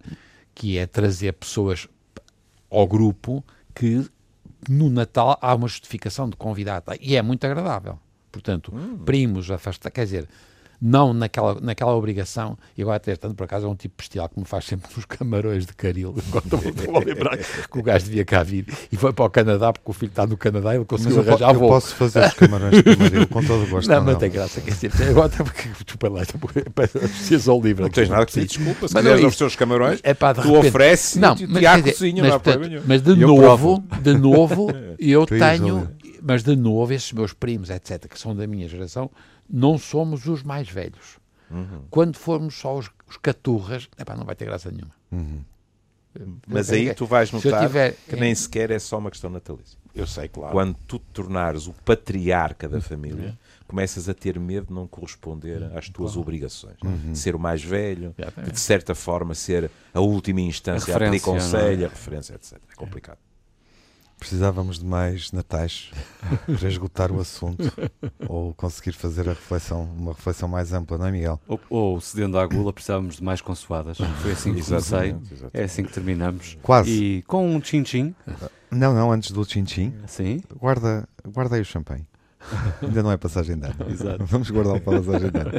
que 0.54 0.78
é 0.78 0.86
trazer 0.86 1.34
pessoas 1.34 1.88
ao 2.70 2.88
grupo 2.88 3.44
que 3.74 4.06
no 4.70 4.90
Natal 4.90 5.38
há 5.42 5.54
uma 5.56 5.68
justificação 5.68 6.30
de 6.30 6.36
convidar 6.36 6.84
e 7.00 7.16
é 7.16 7.22
muito 7.22 7.46
agradável. 7.46 8.00
Portanto, 8.32 8.74
primos, 9.06 9.50
afasta, 9.50 9.90
quer 9.90 10.04
dizer, 10.06 10.28
não 10.88 11.14
naquela, 11.16 11.60
naquela 11.60 11.96
obrigação, 11.96 12.56
e 12.78 12.82
agora 12.84 12.98
até 12.98 13.16
tanto 13.16 13.34
por 13.34 13.46
acaso 13.46 13.66
é 13.66 13.70
um 13.70 13.76
tipo 13.76 13.96
bestial 13.98 14.30
que 14.30 14.40
me 14.40 14.46
faz 14.46 14.66
sempre 14.66 14.88
nos 14.96 15.04
camarões 15.06 15.66
de 15.66 15.74
Caril, 15.74 16.14
quando 16.32 16.46
estou- 16.74 16.96
a 16.96 17.00
lembrar 17.00 17.38
que 17.38 17.80
o 17.80 17.82
gajo 17.82 18.06
devia 18.06 18.24
cá 18.24 18.44
vir 18.44 18.68
e 18.92 18.96
foi 18.96 19.12
para 19.12 19.26
o 19.26 19.30
Canadá 19.30 19.74
porque 19.74 19.90
o 19.90 19.94
filho 19.94 20.10
está 20.12 20.28
no 20.28 20.38
Canadá 20.38 20.74
e 20.74 20.78
ele 20.78 20.86
Mas 20.88 20.88
conseguiu 20.88 21.18
eu, 21.18 21.24
po- 21.24 21.30
arranjar 21.32 21.54
eu 21.54 21.60
voo. 21.60 21.70
posso 21.70 21.96
fazer 21.96 22.26
os 22.28 22.34
camarões 22.36 22.76
de 22.76 22.84
camaril 22.84 23.28
com 23.28 23.44
todo 23.44 23.64
o 23.64 23.68
gosto. 23.68 23.88
Não, 23.88 23.96
mas 23.96 24.04
Manuel. 24.06 24.18
tem 24.20 24.30
graça, 24.30 24.62
quer 24.62 24.72
dizer, 24.74 25.10
agora 25.10 25.28
está 25.28 25.44
porque 25.44 25.70
desculpa 25.70 26.10
lá, 26.10 26.22
precisas 26.94 27.48
ao 27.48 27.60
livre. 27.62 27.82
Não 27.84 27.90
tens 27.90 28.10
nada 28.10 28.26
que 28.26 28.34
pedir 28.34 28.48
desculpa. 28.48 28.88
Se 28.88 28.94
Mas 28.94 29.04
quiseres 29.04 29.22
não, 29.22 29.28
oferecer 29.28 29.44
os 29.46 29.56
camarões, 29.56 30.00
É 30.04 30.14
pá, 30.14 30.34
de 30.34 30.42
tu 30.42 30.48
repente- 30.50 30.68
ofereces 30.68 31.16
não, 31.16 31.36
e 31.36 31.48
mas, 31.48 31.82
cozinha, 31.82 32.22
mas, 32.22 32.30
não 32.30 32.36
há 32.36 32.40
portanto, 32.40 32.84
mas 32.86 33.02
de 33.02 33.10
eu 33.12 33.28
novo, 33.28 33.84
de 34.02 34.14
novo, 34.18 34.68
eu 35.00 35.26
Tu 35.26 35.38
tenho, 35.40 35.90
mas 36.22 36.44
de 36.44 36.56
novo, 36.56 36.94
esses 36.94 37.12
meus 37.12 37.34
primos, 37.34 37.70
etc., 37.70 38.08
que 38.08 38.20
são 38.20 38.36
da 38.36 38.46
minha 38.48 38.68
geração, 38.68 39.10
não 39.50 39.78
somos 39.78 40.26
os 40.28 40.44
mais 40.44 40.70
velhos. 40.70 41.18
Uhum. 41.50 41.84
Quando 41.90 42.18
formos 42.18 42.56
só 42.56 42.78
os, 42.78 42.90
os 43.08 43.18
caturras, 43.18 43.88
epá, 44.00 44.16
não 44.16 44.26
vai 44.26 44.36
ter 44.36 44.46
graça 44.46 44.72
nenhuma. 44.72 44.94
Uhum. 45.12 45.42
Mas 46.48 46.70
Eu- 46.70 46.76
aí 46.76 46.94
tu 46.94 47.06
vais 47.06 47.30
notar 47.32 47.62
tiver- 47.68 47.94
que 48.08 48.16
nem 48.16 48.34
sequer 48.34 48.72
é 48.72 48.80
só 48.80 48.98
uma 48.98 49.12
questão 49.12 49.30
natalícia. 49.30 49.78
Eu 49.94 50.08
sei, 50.08 50.28
claro. 50.30 50.52
Quando 50.54 50.76
tu 50.88 50.98
te 50.98 51.06
tornares 51.14 51.68
o 51.68 51.74
patriarca 51.74 52.68
Uhum. 52.68 52.74
da 52.74 52.82
família, 52.82 53.38
começas 53.68 54.08
a 54.10 54.14
ter 54.14 54.40
medo 54.40 54.68
de 54.68 54.74
não 54.74 54.88
corresponder 54.88 55.64
às 55.78 55.90
tuas 55.90 56.16
obrigações. 56.18 56.76
Uhum. 56.84 57.12
De 57.12 57.18
ser 57.18 57.36
o 57.36 57.40
mais 57.40 57.62
velho, 57.64 58.16
de, 58.52 58.60
certa 58.60 58.96
forma 58.96 59.34
ser 59.36 59.70
a 59.94 60.00
última 60.00 60.40
instância 60.42 60.94
A 60.94 60.98
a 60.98 61.00
pedir 61.00 61.12
referência, 61.14 61.32
conselho, 61.52 61.84
é? 61.84 61.86
a 61.86 61.90
referência, 61.90 62.34
etc. 62.36 62.54
É 62.72 62.76
complicado. 62.76 63.18
Precisávamos 64.26 64.80
de 64.80 64.86
mais 64.86 65.32
natais 65.32 65.92
para 66.60 66.68
esgotar 66.68 67.12
o 67.12 67.20
assunto 67.22 67.72
ou 68.28 68.56
conseguir 68.56 68.94
fazer 68.94 69.30
a 69.30 69.34
reflexão, 69.34 69.84
uma 69.84 70.14
reflexão 70.14 70.50
mais 70.50 70.74
ampla, 70.74 70.98
não 70.98 71.06
é, 71.06 71.12
Miguel? 71.12 71.40
Ou, 71.48 71.62
ou 71.70 72.02
cedendo 72.02 72.40
à 72.40 72.48
gula, 72.48 72.74
precisávamos 72.74 73.18
de 73.18 73.24
mais 73.24 73.40
consoadas. 73.40 74.00
Foi 74.24 74.32
assim 74.32 74.56
que 74.56 74.64
comecei. 74.64 75.16
É 75.54 75.66
assim 75.66 75.84
que 75.84 75.94
terminamos. 75.94 76.58
Quase. 76.64 76.90
E 76.90 77.22
com 77.28 77.48
um 77.48 77.60
tchim-tchim. 77.60 78.16
Não, 78.72 78.96
não, 78.96 79.12
antes 79.12 79.30
do 79.30 79.46
chin-chin, 79.46 79.94
Sim. 80.08 80.42
guarda, 80.60 81.08
guarda 81.32 81.58
aí 81.58 81.62
o 81.62 81.66
champanhe. 81.66 82.08
Ainda 82.82 83.04
não 83.04 83.12
é 83.12 83.18
passagem 83.18 83.60
de 83.60 83.68
ano. 83.68 83.76
Exato. 83.88 84.26
Vamos 84.26 84.50
guardá-lo 84.50 84.82
para 84.82 84.98
a 84.98 85.02
passagem 85.04 85.30
de 85.30 85.38
ano. 85.38 85.52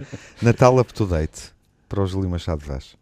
Natal 0.43 0.77
up 0.81 0.93
to 0.93 1.07
date 1.07 1.53
para 1.89 2.03
o 2.03 2.07
Júlio 2.07 2.29
Machado 2.29 2.67
Vaz. 2.67 2.97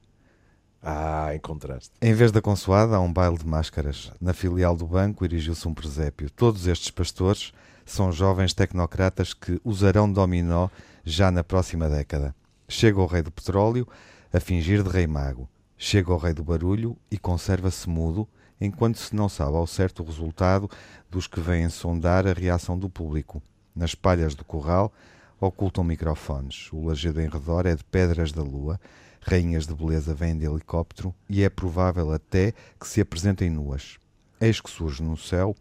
Ah, 0.85 1.35
encontraste. 1.35 1.91
Em 2.03 2.13
vez 2.13 2.31
da 2.31 2.43
consoada, 2.43 2.97
há 2.97 3.01
um 3.01 3.11
baile 3.11 3.39
de 3.39 3.47
máscaras. 3.47 4.13
Na 4.21 4.35
filial 4.35 4.77
do 4.77 4.87
banco 4.87 5.25
erigiu-se 5.25 5.67
um 5.67 5.73
presépio. 5.73 6.29
Todos 6.29 6.67
estes 6.67 6.91
pastores 6.91 7.53
são 7.87 8.13
jovens 8.13 8.53
tecnocratas 8.53 9.33
que 9.33 9.59
usarão 9.65 10.13
dominó 10.13 10.69
já 11.03 11.31
na 11.31 11.43
próxima 11.43 11.89
década. 11.89 12.35
Chega 12.69 13.01
o 13.01 13.07
rei 13.07 13.23
do 13.23 13.31
petróleo 13.31 13.89
a 14.31 14.39
fingir 14.39 14.83
de 14.83 14.91
rei 14.91 15.07
mago. 15.07 15.49
Chega 15.79 16.13
o 16.13 16.19
rei 16.19 16.35
do 16.35 16.45
barulho 16.45 16.97
e 17.11 17.17
conserva-se 17.17 17.89
mudo, 17.89 18.29
enquanto 18.61 18.99
se 18.99 19.17
não 19.17 19.29
sabe 19.29 19.57
ao 19.57 19.67
certo 19.67 20.03
o 20.03 20.07
resultado 20.07 20.71
dos 21.11 21.27
que 21.27 21.41
vêm 21.41 21.69
sondar 21.71 22.27
a 22.27 22.33
reação 22.33 22.79
do 22.79 22.91
público. 22.91 23.43
Nas 23.75 23.95
palhas 23.95 24.35
do 24.35 24.45
corral 24.45 24.93
ocultam 25.41 25.83
microfones. 25.83 26.69
O 26.73 26.87
lajedo 26.87 27.21
em 27.21 27.29
redor 27.29 27.67
é 27.67 27.75
de 27.75 27.85
pedras 27.85 28.33
da 28.33 28.43
lua. 28.43 28.79
Rainhas 29.27 29.67
de 29.67 29.75
beleza 29.75 30.15
vêm 30.15 30.37
de 30.37 30.45
helicóptero 30.45 31.15
e 31.31 31.43
é 31.43 31.49
provável 31.49 32.13
até 32.13 32.53
que 32.79 32.87
se 32.87 33.01
apresentem 33.01 33.49
nuas. 33.49 33.99
Eis 34.39 34.61
que 34.61 34.69
surge 34.69 35.03
no 35.03 35.17
céu 35.17 35.57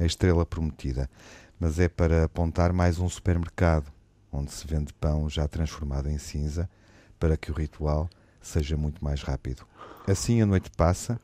a 0.00 0.04
estrela 0.04 0.44
prometida, 0.44 1.08
mas 1.60 1.78
é 1.78 1.88
para 1.88 2.24
apontar 2.24 2.72
mais 2.72 2.98
um 2.98 3.08
supermercado, 3.08 3.86
onde 4.32 4.50
se 4.50 4.66
vende 4.66 4.92
pão 4.92 5.30
já 5.30 5.46
transformado 5.46 6.10
em 6.10 6.18
cinza, 6.18 6.68
para 7.16 7.36
que 7.36 7.52
o 7.52 7.54
ritual 7.54 8.10
seja 8.42 8.76
muito 8.76 9.04
mais 9.04 9.22
rápido. 9.22 9.64
Assim 10.08 10.42
a 10.42 10.46
noite 10.46 10.68
passa, 10.76 11.20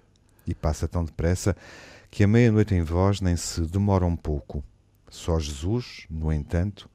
e 0.47 0.55
passa 0.55 0.87
tão 0.87 1.05
depressa, 1.05 1.57
que 2.09 2.23
a 2.23 2.29
meia-noite 2.29 2.73
em 2.73 2.83
vós 2.83 3.21
nem 3.21 3.35
se 3.35 3.63
demora 3.63 4.07
um 4.07 4.17
pouco. 4.17 4.63
Só 5.09 5.41
Jesus, 5.41 6.07
no 6.09 6.33
entanto, 6.33 6.89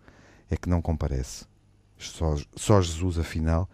é 0.49 0.55
que 0.55 0.69
não 0.69 0.81
comparece. 0.81 1.45
Só, 1.97 2.37
só 2.55 2.81
Jesus, 2.81 3.19
afinal, 3.19 3.69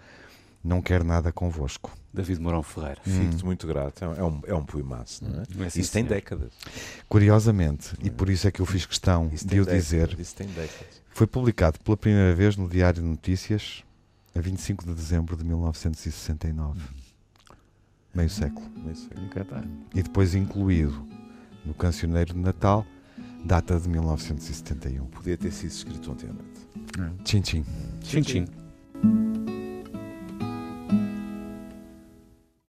não 0.64 0.82
quer 0.82 1.04
nada 1.04 1.32
convosco. 1.32 1.92
David 2.14 2.42
Mourão 2.42 2.62
Ferreira. 2.62 3.00
Fico-te 3.04 3.44
muito 3.46 3.66
grato. 3.66 4.04
É 4.04 4.24
um, 4.24 4.42
é 4.48 4.54
um 4.54 4.64
poemaço, 4.66 5.24
não 5.24 5.42
é? 5.42 5.44
Não 5.56 5.64
é 5.64 5.68
assim, 5.68 5.80
Isso 5.80 5.92
tem 5.94 6.04
senhor? 6.04 6.16
décadas. 6.16 6.52
Curiosamente, 7.08 7.96
e 8.02 8.10
por 8.10 8.30
isso 8.30 8.48
é 8.48 8.52
que 8.52 8.62
eu 8.62 8.66
fiz 8.66 8.86
questão 8.86 9.30
Isso 9.34 9.46
de 9.46 9.50
tem 9.52 9.60
o 9.60 9.66
décadas. 9.66 9.84
dizer, 9.86 10.20
Isso 10.20 10.36
tem 10.36 10.48
décadas. 10.48 11.02
foi 11.10 11.26
publicado 11.28 11.80
pela 11.80 11.96
primeira 11.98 12.36
vez 12.36 12.58
no 12.58 12.68
Diário 12.68 13.02
de 13.02 13.08
Notícias 13.08 13.84
a 14.36 14.42
25 14.42 14.86
de 14.86 14.94
dezembro 14.94 15.36
de 15.38 15.44
1969. 15.46 16.80
Meio 18.14 18.30
século. 18.30 18.66
Sei. 18.94 19.08
Nunca 19.22 19.46
tá. 19.46 19.64
E 19.96 20.04
depois 20.04 20.36
incluído 20.36 21.06
no 21.66 21.74
Cancioneiro 21.74 22.34
de 22.34 22.40
Natal, 22.40 22.86
data 23.46 23.80
de 23.80 23.88
1971. 23.88 25.06
Podia 25.08 25.38
ter 25.38 25.52
sido 25.52 25.70
escrito 25.72 26.12
ontem 26.12 26.30
à 26.30 26.34
noite. 26.34 27.24
Tchim, 27.24 27.40
tchim. 27.42 27.66
Tchim, 28.02 28.22
tchim. 28.22 29.31